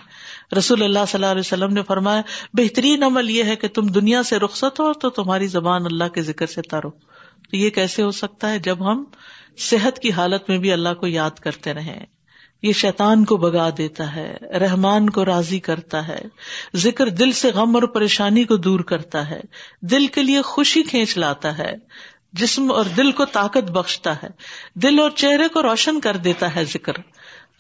رسول 0.59 0.83
اللہ 0.83 0.99
صلی 1.09 1.14
اللہ 1.14 1.27
علیہ 1.27 1.40
وسلم 1.40 1.73
نے 1.73 1.83
فرمایا، 1.83 2.23
بہترین 2.53 3.03
عمل 3.03 3.31
یہ 3.31 3.45
ہے 3.45 3.57
کہ 3.57 3.69
تم 3.69 3.87
دنیا 3.87 4.23
سے 4.23 4.38
رخصت 4.38 4.81
ہو 4.81 4.93
تو 4.93 5.11
تمہاری 5.11 5.47
زبان 5.47 5.87
اللہ 5.87 6.09
کے 6.09 6.23
ذکر 6.23 6.47
سے 6.47 6.62
تارو۔ 6.62 6.90
تو 7.51 7.57
یہ 7.57 7.71
کیسے 7.71 8.03
ہو 8.03 8.11
سکتا 8.11 8.51
ہے؟ 8.51 8.59
جب 8.59 8.93
ہم 8.93 9.05
صحت 9.59 9.99
کی 9.99 10.12
حالت 10.12 10.51
میں 10.51 10.59
بھی 10.59 10.73
اللہ 10.73 10.95
کو 10.95 11.07
یاد 11.07 11.31
کرتے 11.31 11.75
رہیں۔ 11.75 12.07
یہ 12.62 12.73
شیطان 12.73 13.25
کو 13.25 13.37
بگا 13.37 13.71
دیتا 13.79 14.17
ہے، 14.17 14.37
رحمان 14.61 15.11
کو 15.11 15.25
راضی 15.25 15.61
کرتا 15.61 16.09
ہے۔ 16.09 16.23
ذکر 16.77 17.09
دل 17.09 17.33
سے 17.33 17.51
غم 17.51 17.75
اور 17.75 17.83
پریشانی 17.83 18.45
کو 18.45 18.57
دور 18.57 18.81
کرتا 18.81 19.31
ہے۔ 19.31 19.40
دل 19.81 20.07
کے 20.07 20.23
لیے 20.23 20.43
خوشی 20.43 20.83
کھینچ 20.83 21.19
لاتا 21.19 21.59
ہے۔ 21.59 21.73
جسم 22.33 22.73
اور 22.73 22.85
دل 22.85 23.12
کو 23.12 23.25
طاقت 23.25 23.71
بخشتا 23.71 24.23
ہے۔ 24.23 24.29
دل 24.75 25.01
اور 25.01 25.11
چہرے 25.11 25.49
کو 25.49 25.62
روشن 25.62 26.01
کر 26.01 26.17
دیتا 26.17 26.57
ہے 26.57 26.64
ذکر۔ 26.64 26.93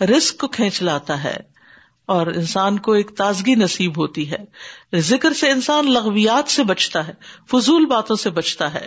رسک 0.04 0.38
کو 0.38 0.48
کھینچ 0.48 0.82
لاتا 0.82 1.24
ہے۔ 1.24 1.36
اور 2.06 2.26
انسان 2.26 2.78
کو 2.78 2.92
ایک 2.92 3.16
تازگی 3.16 3.54
نصیب 3.54 3.98
ہوتی 3.98 4.32
ہے۔ 4.32 4.36
ذکر 4.96 5.32
سے 5.32 5.50
انسان 5.50 5.90
لغویات 5.90 6.50
سے 6.50 6.64
بچتا 6.64 7.08
ہے، 7.08 7.12
فضول 7.50 7.86
باتوں 7.86 8.16
سے 8.16 8.30
بچتا 8.30 8.74
ہے۔ 8.74 8.86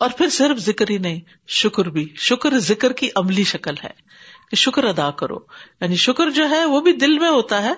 اور 0.00 0.10
پھر 0.18 0.28
صرف 0.28 0.58
ذکر 0.58 0.90
ہی 0.90 0.98
نہیں، 0.98 1.20
شکر 1.46 1.84
بھی۔ 1.84 2.14
شکر 2.16 2.58
ذکر 2.58 2.92
کی 2.92 3.08
عملی 3.16 3.44
شکل 3.44 3.74
ہے۔ 3.84 4.07
کہ 4.50 4.56
شکر 4.56 4.84
ادا 4.84 5.10
کرو۔ 5.10 5.38
یعنی 5.80 5.96
شکر 5.96 6.30
جو 6.30 6.50
ہے 6.50 6.64
وہ 6.64 6.80
بھی 6.80 6.92
دل 6.92 7.18
میں 7.18 7.28
ہوتا 7.28 7.62
ہے، 7.62 7.72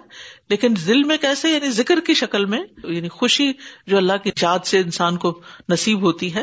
لیکن 0.49 0.75
دل 0.87 1.03
میں 1.03 1.17
کیسے 1.17 1.49
یعنی 1.49 1.71
ذکر 1.71 2.01
کی 2.01 2.15
شکل 2.15 2.45
میں 2.45 2.61
یعنی 2.85 3.09
خوشی 3.09 3.53
جو 3.87 3.97
اللہ 3.97 4.17
کی 4.23 4.31
چاد 4.31 4.59
سے 4.65 4.79
انسان 4.79 5.17
کو 5.17 5.43
نصیب 5.69 6.03
ہوتی 6.03 6.35
ہے۔ 6.35 6.43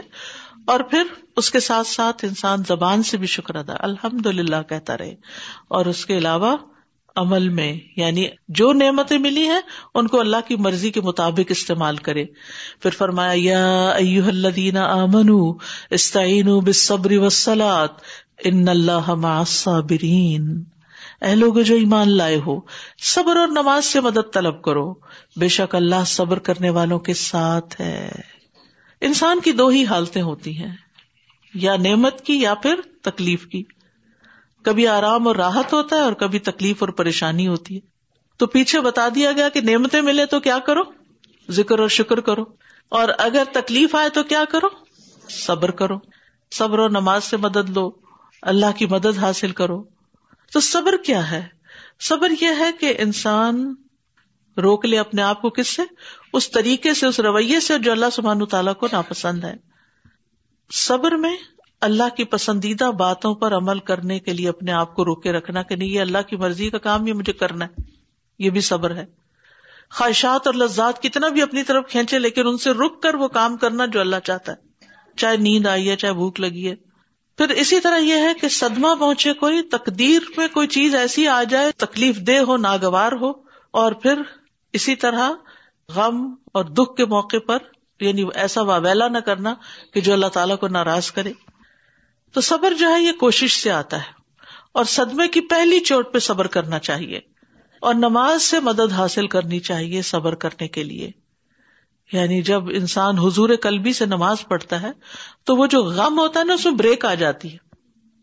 اور 0.68 0.80
پھر 0.80 1.04
اس 1.36 1.52
کے 1.52 1.60
ساتھ 1.60 1.88
ساتھ 1.88 2.26
انسان 2.26 2.60
زبان 2.68 3.04
سے 3.04 3.18
بھی 3.18 3.28
شکر 3.28 3.56
ادا 3.56 3.74
الحمد 3.80 4.26
للہ 4.26 4.62
کہتا 4.70 4.98
رہے۔ 4.98 5.16
اور 5.68 5.86
اس 5.86 6.06
کے 6.06 6.18
علاوہ 6.18 6.58
عمل 7.16 7.50
میں 7.50 7.80
یعنی 7.96 8.28
جو 8.48 8.74
نعمتیں 8.74 9.18
ملی 9.18 9.48
ہیں، 9.48 9.60
ان 9.94 10.08
کو 10.08 10.20
اللہ 10.20 10.38
کی 10.48 10.56
مرضی 10.56 10.92
کے 10.92 11.02
مطابق 11.02 11.46
استعمال 11.50 11.98
کرے۔ 11.98 12.26
پھر 12.80 12.90
فرمایا، 12.90 13.32
یا 13.36 13.90
الذین 14.28 14.78
آمنوا 14.78 15.54
استعینوا 15.90 16.62
بالصبر 16.62 17.18
والصلاۃ 17.18 18.02
ان 18.44 18.68
اللہ 18.68 19.44
صابرین 19.48 20.64
اے 21.22 21.36
لوگ 21.36 21.54
جو 21.54 21.76
ایمان 21.76 22.12
لائے 22.12 22.42
ہو، 22.46 22.60
صبر 23.02 23.36
اور 23.36 23.48
نماز 23.48 23.86
سے 23.86 24.02
مدد 24.02 24.34
طلب 24.34 24.62
کرو۔ 24.62 24.94
بے 25.36 25.48
شک 25.48 25.76
اللہ 25.76 26.04
صبر 26.06 26.40
کرنے 26.40 26.70
والوں 26.70 27.00
کے 27.00 27.14
ساتھ 27.14 27.82
ہے۔ 27.82 28.12
انسان 29.02 29.40
کی 29.40 29.52
دو 29.52 29.68
ہی 29.68 29.86
حالتیں 29.86 30.22
ہوتی 30.22 30.58
ہیں، 30.58 30.76
یا 31.54 31.76
نعمت 31.76 32.22
کی 32.22 32.42
یا 32.42 32.54
پھر 32.54 32.76
تکلیف 33.02 33.48
کی۔ 33.48 33.64
کبھی 34.64 34.88
آرام 34.88 35.28
اور 35.28 35.36
راحت 35.36 35.74
ہوتا 35.74 35.96
ہے 35.96 36.02
اور 36.02 36.14
کبھی 36.14 36.40
تکلیف 36.40 36.84
اور 36.84 36.90
پریشانی 36.90 37.48
ہوتی 37.48 37.76
ہے۔ 37.76 37.80
تو 38.38 38.48
پیچھے 38.48 38.82
بتا 38.82 39.10
دیا 39.16 39.32
گیا 39.32 39.50
کہ 39.50 39.62
نعمتیں 39.62 40.02
ملے 40.02 40.26
تو 40.26 40.40
کیا 40.40 40.60
کرو؟ 40.60 40.82
ذکر 41.50 41.80
اور 41.80 41.88
شکر 41.88 42.20
کرو۔ 42.20 42.44
اور 42.90 43.10
اگر 43.18 43.44
تکلیف 43.54 43.96
آئے 43.96 44.10
تو 44.10 44.24
کیا 44.24 44.44
کرو؟ 44.52 44.68
صبر 45.30 45.72
کرو۔ 45.72 45.98
صبر 46.52 46.80
اور 46.80 46.90
نماز 46.90 47.24
سے 47.24 47.38
مدد 47.38 47.70
لو۔ 47.70 48.07
اللہ 48.42 48.72
کی 48.78 48.86
مدد 48.86 49.18
حاصل 49.18 49.52
کرو۔ 49.52 49.84
تو 50.54 50.60
صبر 50.60 50.96
کیا 51.06 51.32
ہے؟ 51.32 51.48
صبر 52.00 52.32
یہ 52.42 52.48
ہے 52.60 52.72
کہ 52.80 52.94
انسان 52.98 53.76
روک 54.58 54.86
لے 54.86 55.00
اپنے 55.00 55.22
آپ 55.22 55.42
کو 55.42 55.50
کس 55.50 55.68
سے؟ 55.68 55.82
اس 56.34 56.52
طریقے 56.52 56.94
سے، 56.94 57.08
اس 57.08 57.20
رویے 57.20 57.60
سے 57.60 57.80
جو 57.80 57.92
اللہ 57.92 58.06
سبحان 58.12 58.46
تعالیٰ 58.46 58.76
کو 58.76 58.88
ناپسند 58.92 59.44
ہے۔ 59.44 59.56
صبر 60.74 61.12
میں 61.12 61.38
اللہ 61.82 62.16
کی 62.18 62.24
پسندیدہ 62.24 62.84
باتوں 62.84 63.36
پر 63.36 63.54
عمل 63.56 63.80
کرنے 63.80 64.20
کے 64.20 64.34
لیے 64.34 64.50
اپنے 64.50 64.72
آپ 64.72 64.96
کو 64.96 65.06
روکے 65.06 65.32
رکھنا 65.32 65.62
کہ 65.62 65.76
نہیں، 65.76 65.90
یہ 65.90 66.02
اللہ 66.02 66.18
کی 66.28 66.36
مرضی 66.36 66.70
کا 66.70 66.78
کام، 66.78 67.08
یہ 67.08 67.14
مجھے 67.14 67.34
کرنا 67.34 67.66
ہے۔ 67.66 67.82
یہ 68.40 68.50
بھی 68.50 68.62
صبر 68.62 68.96
ہے۔ 68.96 69.06
خواہشات 69.92 70.48
اور 70.48 70.56
لذات 70.56 71.02
کتنا 71.02 71.28
بھی 71.28 71.42
اپنی 71.42 71.64
طرف 71.64 71.88
کھینچے، 71.88 72.20
لیکن 72.20 72.48
ان 72.48 72.58
سے 72.58 72.72
رک 72.72 73.02
کر 73.02 73.16
وہ 73.16 73.28
کام 73.28 73.58
کرنا 73.58 73.86
جو 73.86 74.00
اللہ 74.00 74.16
چاہتا 74.24 74.52
ہے۔ 74.52 74.58
چاہے 75.18 75.38
نیند 75.38 75.66
آئی 75.66 75.90
ہے، 75.90 75.96
چاہے 75.96 76.14
بھوک 76.14 76.40
لگی 76.40 76.70
ہے۔ 76.70 76.87
پھر 77.38 77.50
اسی 77.50 77.80
طرح 77.80 77.98
یہ 77.98 78.14
ہے 78.14 78.34
کہ 78.42 78.48
صدمہ 78.48 78.88
پہنچے 79.00 79.34
کوئی، 79.34 79.62
تقدیر 79.62 80.22
میں 80.38 80.48
کوئی 80.48 80.68
چیز 80.68 80.96
ایسی 80.96 81.28
آ 81.28 81.44
جائے، 81.44 81.72
تکلیف 81.72 82.18
دہ 82.18 82.38
ہو، 82.38 82.58
ناگوار 82.58 83.12
ہو، 83.12 83.30
اور 83.72 83.92
پھر 83.92 84.22
اسی 84.74 84.96
طرح 84.96 85.32
غم 85.96 86.36
اور 86.54 86.64
دکھ 86.64 86.96
کے 86.96 87.06
موقع 87.06 87.38
پر 87.48 87.58
یعنی 88.00 88.24
ایسا 88.36 88.62
واویلا 88.62 89.08
نہ 89.08 89.18
کرنا 89.18 89.54
کہ 89.94 90.02
جو 90.02 90.14
اللہ 90.14 90.26
تعالیٰ 90.26 90.58
کو 90.58 90.68
ناراض 90.68 91.12
کرے۔ 91.12 91.34
تو 92.32 92.42
صبر 92.42 92.74
جو 92.74 92.90
ہے، 92.90 93.02
یہ 93.02 93.12
کوشش 93.12 93.64
سے 93.64 93.72
آتا 93.72 93.98
ہے۔ 93.98 94.12
اور 94.72 94.86
صدمے 94.86 95.28
کی 95.28 95.42
پہلی 95.42 95.80
چوٹ 95.80 96.14
پہ 96.14 96.20
صبر 96.20 96.48
کرنا 96.48 96.80
چاہیے۔ 96.80 97.20
اور 97.82 97.94
نماز 97.94 98.44
سے 98.44 98.60
مدد 98.60 98.92
حاصل 98.92 99.28
کرنی 99.28 99.60
چاہیے 99.60 100.02
صبر 100.02 100.36
کرنے 100.36 100.68
کے 100.68 100.84
لیے۔ 100.84 101.12
یعنی 102.12 102.42
جب 102.42 102.64
انسان 102.70 103.20
حضور 103.20 103.50
قلبی 103.62 103.94
سے 103.94 104.06
نماز 104.06 104.38
پڑھتا 104.48 104.82
ہے 104.82 104.92
تو 105.44 105.56
وہ 105.56 105.68
جو 105.68 105.84
غم 105.84 106.20
ہوتا 106.20 106.40
ہے 106.40 106.46
نا، 106.46 106.54
اس 106.54 106.66
میں 106.66 106.74
بریک 106.74 107.06
آ 107.06 107.14
جاتی 107.14 107.52
ہے۔ 107.52 107.58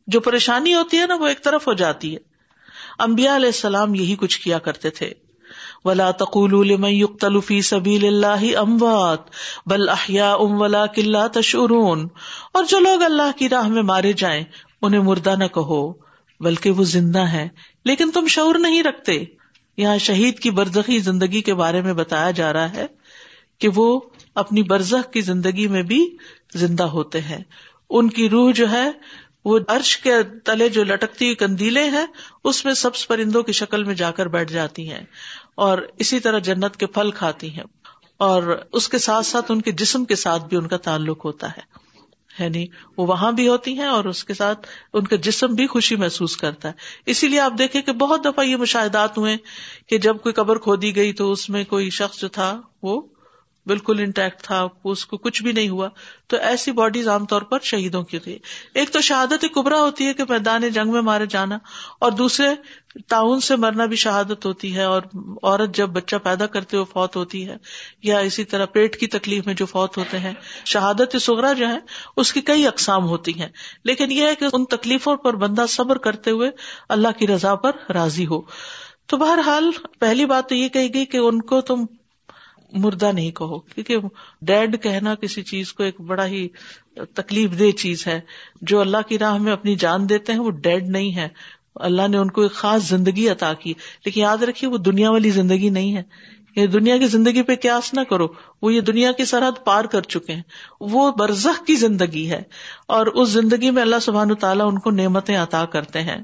جو 0.07 0.21
پریشانی 0.21 0.75
ہوتی 0.75 0.99
ہے 0.99 1.07
نا، 1.07 1.15
وہ 1.15 1.27
ایک 1.27 1.45
طرف 1.45 1.69
ہو 1.69 1.73
جاتی 1.73 2.13
ہے۔ 2.13 2.19
امبیا 2.99 3.37
علیہ 3.37 3.47
السلام 3.47 3.95
یہی 3.95 4.17
کچھ 4.17 4.41
کیا 4.41 4.59
کرتے 4.59 4.91
تھے۔ 4.91 5.13
ولا 5.85 6.11
تقول 6.11 7.41
فی 7.41 7.63
سبیل 7.63 8.05
اللہ 8.05 8.59
اموات 8.59 9.21
بل 9.67 9.89
احیا 9.89 10.35
ام 10.35 10.61
ولا 10.61 10.87
کلّا 10.87 11.27
تشعرون۔ 11.27 12.09
اور 12.53 12.65
جو 12.69 12.79
لوگ 12.79 13.03
اللہ 13.03 13.39
کی 13.39 13.49
راہ 13.49 13.69
میں 13.69 13.83
مارے 13.83 14.13
جائیں، 14.13 14.45
انہیں 14.83 15.01
مردہ 15.01 15.35
نہ 15.39 15.45
کہو، 15.45 15.93
بلکہ 16.41 16.71
وہ 16.71 16.85
زندہ 16.85 17.19
ہے 17.19 17.49
لیکن 17.85 18.11
تم 18.11 18.27
شعور 18.27 18.55
نہیں 18.55 18.83
رکھتے۔ 18.83 19.25
یہاں 19.77 19.99
شہید 19.99 20.39
کی 20.39 20.51
برزخی 20.51 20.99
زندگی 20.99 21.41
کے 21.41 21.55
بارے 21.55 21.81
میں 21.81 21.93
بتایا 21.93 22.31
جا 22.31 22.53
رہا 22.53 22.73
ہے۔ 22.73 22.87
کہ 23.59 23.69
وہ 23.75 24.01
اپنی 24.35 24.63
برزخ 24.63 25.13
کی 25.13 25.21
زندگی 25.21 25.67
میں 25.67 25.83
بھی 25.83 26.17
زندہ 26.55 26.83
ہوتے 26.83 27.21
ہیں۔ 27.21 27.45
ان 27.91 28.09
کی 28.09 28.29
روح 28.29 28.53
جو 28.53 28.71
ہے، 28.71 28.91
وہ 29.45 29.59
ارش 29.69 29.97
کے 29.97 30.15
تلے 30.45 30.69
جو 30.69 30.85
لٹکتی 30.85 31.25
ہوئی 31.25 31.35
کندیلے 31.35 31.85
ہیں، 31.85 32.07
اس 32.45 32.65
میں 32.65 32.75
سبز 32.75 33.09
پرندوں 33.09 33.43
کی 33.43 33.53
شکل 33.53 33.85
میں 33.85 33.95
جا 33.95 34.11
کر 34.11 34.27
بیٹھ 34.29 34.53
جاتی 34.53 34.91
ہیں 34.91 35.05
اور 35.55 35.79
اسی 35.99 36.21
طرح 36.21 36.39
جنت 36.39 36.77
کے 36.77 36.87
پھل 36.87 37.11
کھاتی 37.11 37.51
ہیں۔ 37.51 37.65
اور 38.17 38.65
اس 38.73 38.89
کے 38.89 38.99
ساتھ 38.99 39.27
ساتھ 39.27 39.53
ان 39.53 39.63
کے 39.63 39.73
جسم 39.73 40.05
کے 40.05 40.15
ساتھ 40.15 40.45
بھی 40.45 40.57
ان 40.57 40.69
کا 40.69 40.77
تعلق 40.77 41.25
ہوتا 41.25 41.51
ہے۔ 41.51 41.85
یعنی 42.39 42.67
وہ 42.97 43.07
وہاں 43.07 43.33
بھی 43.33 43.49
ہوتی 43.49 43.73
ہیں 43.73 43.87
اور 43.87 44.05
اس 44.05 44.25
کے 44.25 44.35
ساتھ 44.35 44.67
ان 44.93 45.07
کا 45.07 45.17
جسم 45.17 45.47
بھی 45.47 45.67
خوشی 45.67 45.97
محسوس 45.97 46.37
کرتا 46.37 46.69
ہے۔ 46.69 46.73
اسی 47.07 47.29
لیے 47.29 47.41
آپ 47.41 47.53
دیکھیں 47.59 47.83
کہ 47.83 47.93
بہت 47.93 48.25
دفعہ 48.25 48.45
یہ 48.45 48.57
مشاہدات 48.57 49.19
ہوئے 49.19 49.37
کہ 49.87 49.99
جب 49.99 50.17
کوئی 50.23 50.33
قبر 50.33 50.59
کھودی 50.59 50.97
گئی 50.97 51.13
تو 51.13 51.33
اس 51.33 51.51
میں 51.51 51.65
کوئی 51.65 51.91
شخص 51.91 52.21
جو 52.21 52.29
تھا 52.29 52.61
وہ 52.83 53.03
بالکل 53.67 54.01
انٹیکٹ 54.01 54.43
تھا، 54.43 54.69
اس 54.85 55.07
کو 55.07 55.17
کچھ 55.17 55.43
بھی 55.43 55.53
نہیں 55.53 55.69
ہوا۔ 55.69 55.89
تو 56.27 56.37
ایسی 56.37 56.73
باڈیز 56.73 57.09
عام 57.09 57.25
طور 57.27 57.43
پر 57.43 57.59
شہیدوں 57.63 58.03
کی 58.03 58.19
تھی 58.19 58.39
ایک 58.75 58.91
تو 58.91 59.01
شہادت 59.01 59.45
کبرا 59.55 59.81
ہوتی 59.81 60.07
ہے 60.07 60.15
کہ 60.15 60.25
میدان 60.29 60.69
جنگ 60.69 60.93
میں 60.93 61.03
مارے 61.03 61.27
جانا، 61.27 61.59
اور 62.01 62.13
دوسرے 62.13 62.49
تعاون 63.09 63.41
سے 63.41 63.57
مرنا 63.57 63.85
بھی 63.85 63.97
شہادت 63.97 64.47
ہوتی 64.47 64.77
ہے، 64.77 64.85
اور 64.85 65.03
عورت 65.43 65.77
جب 65.77 65.89
بچہ 65.89 66.17
پیدا 66.17 66.47
کرتے 66.47 66.77
ہوئے 66.77 66.93
فوت 66.93 67.17
ہوتی 67.17 67.49
ہے، 67.49 67.57
یا 68.03 68.19
اسی 68.19 68.45
طرح 68.45 68.67
پیٹ 68.67 69.01
کی 69.01 69.07
تکلیف 69.07 69.47
میں 69.47 69.55
جو 69.55 69.67
فوت 69.67 69.99
ہوتے 69.99 70.19
ہیں۔ 70.19 70.33
شہادت 70.65 71.17
سغرا 71.21 71.53
جو 71.53 71.69
ہے، 71.69 71.79
اس 72.17 72.33
کی 72.33 72.41
کئی 72.41 72.67
اقسام 72.67 73.05
ہوتی 73.05 73.41
ہیں۔ 73.41 73.49
لیکن 73.85 74.13
یہ 74.13 74.25
ہے 74.25 74.35
کہ 74.35 74.45
ان 74.53 74.65
تکلیفوں 74.65 75.17
پر 75.17 75.37
بندہ 75.37 75.65
صبر 75.69 75.99
کرتے 75.99 76.31
ہوئے 76.31 76.51
اللہ 76.89 77.19
کی 77.19 77.27
رضا 77.27 77.55
پر 77.55 77.71
راضی 77.89 78.27
ہو۔ 78.27 78.41
تو 79.07 79.17
بہرحال 79.17 79.71
پہلی 80.01 80.27
بات 80.27 80.49
تو 80.49 80.55
یہ 80.55 80.69
کہی 80.69 80.95
گئی 80.95 81.05
کہ 81.05 81.17
ان 81.17 81.43
کو 81.43 81.61
تم 81.61 81.85
مردہ 82.75 83.13
نہیں 83.13 83.31
کہو، 83.31 83.59
کیونکہ 83.59 83.97
ڈیڈ 84.43 84.83
کہنا 84.83 85.15
کسی 85.15 85.43
چیز 85.43 85.73
کو 85.73 85.83
ایک 85.83 86.01
بڑا 86.01 86.27
ہی 86.27 86.49
تکلیف 87.15 87.51
دہ 87.59 87.71
چیز 87.71 88.07
ہے۔ 88.07 88.21
جو 88.63 88.81
اللہ 88.81 88.97
کی 89.09 89.19
راہ 89.19 89.39
میں 89.39 89.53
اپنی 89.53 89.75
جان 89.75 90.09
دیتے 90.09 90.33
ہیں، 90.33 90.41
وہ 90.41 90.51
ڈیڈ 90.51 90.89
نہیں 90.89 91.17
ہے 91.17 91.29
اللہ 91.75 92.09
نے 92.09 92.17
ان 92.17 92.31
کو 92.31 92.43
ایک 92.43 92.53
خاص 92.53 92.89
زندگی 92.89 93.29
عطا 93.29 93.53
کی۔ 93.53 93.75
لیکن 94.05 94.21
یاد 94.21 94.43
رکھیے، 94.43 94.71
وہ 94.71 94.79
دنیا 94.79 95.11
والی 95.11 95.31
زندگی 95.31 95.69
نہیں 95.69 95.97
ہے۔ 95.97 96.03
یہ 96.57 96.67
دنیا 96.67 96.99
کی 96.99 97.07
زندگی 97.07 97.43
پہ 97.43 97.55
قیاس 97.55 97.95
نہ 97.95 98.01
کرو۔ 98.01 98.27
وہ 98.63 98.75
یہ 98.75 98.81
دنیا 98.81 99.13
کی 99.13 99.25
سرحد 99.25 99.65
پار 99.65 99.85
کر 99.85 100.01
چکے 100.01 100.33
ہیں۔ 100.33 100.43
وہ 100.81 101.11
برزخ 101.11 101.65
کی 101.67 101.75
زندگی 101.75 102.31
ہے۔ 102.31 102.43
اور 102.89 103.07
اس 103.07 103.29
زندگی 103.29 103.71
میں 103.71 103.83
اللہ 103.83 103.97
سبحان 104.03 104.35
تعالیٰ 104.35 104.67
ان 104.67 104.79
کو 104.79 104.91
نعمتیں 104.91 105.37
عطا 105.37 105.65
کرتے 105.65 106.03
ہیں۔ 106.03 106.17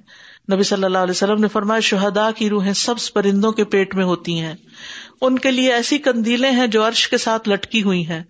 نبی 0.53 0.63
صلی 0.63 0.85
اللہ 0.85 0.99
علیہ 0.99 1.11
وسلم 1.11 1.41
نے 1.41 1.49
فرمایا 1.49 1.81
شہدا 1.81 2.31
کی 2.31 2.49
روحیں 2.49 2.73
سب 2.73 2.95
پرندوں 3.15 3.53
کے 3.53 3.65
پیٹ 3.65 3.95
میں 3.95 4.05
ہوتی 4.05 4.41
ہیں۔ 4.41 4.55
ان 5.21 5.39
کے 5.39 5.51
لیے 5.51 5.73
ایسی 5.73 5.99
کندیلیں 5.99 6.51
ہیں 6.51 6.67
جو 6.67 6.89
عرش 6.89 7.09
کے 7.09 7.19
ساتھ 7.19 7.49
لٹکی 7.49 7.83
ہوئی 7.83 8.09
ہیں 8.09 8.23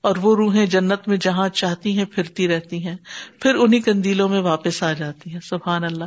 اور 0.00 0.16
وہ 0.16 0.36
روحیں 0.36 0.66
جنت 0.66 1.08
میں 1.08 1.16
جہاں 1.16 1.48
چاہتی 1.48 1.98
ہیں 1.98 2.04
پھرتی 2.04 2.48
رہتی 2.48 2.86
ہیں، 2.86 2.96
پھر 3.40 3.54
انہیں 3.54 3.80
کندیلوں 3.80 4.28
میں 4.28 4.40
واپس 4.40 4.82
آ 4.82 4.92
جاتی 4.92 5.32
ہیں۔ 5.32 5.40
سبحان 5.40 5.84
اللہ 5.84 6.04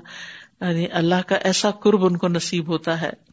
یعنی 0.62 0.88
اللہ 0.92 1.28
کا 1.28 1.36
ایسا 1.36 1.72
قرب 1.72 2.06
ان 2.06 2.18
کو 2.18 2.28
نصیب 2.28 2.68
ہوتا 2.68 3.02
ہے۔ 3.02 3.29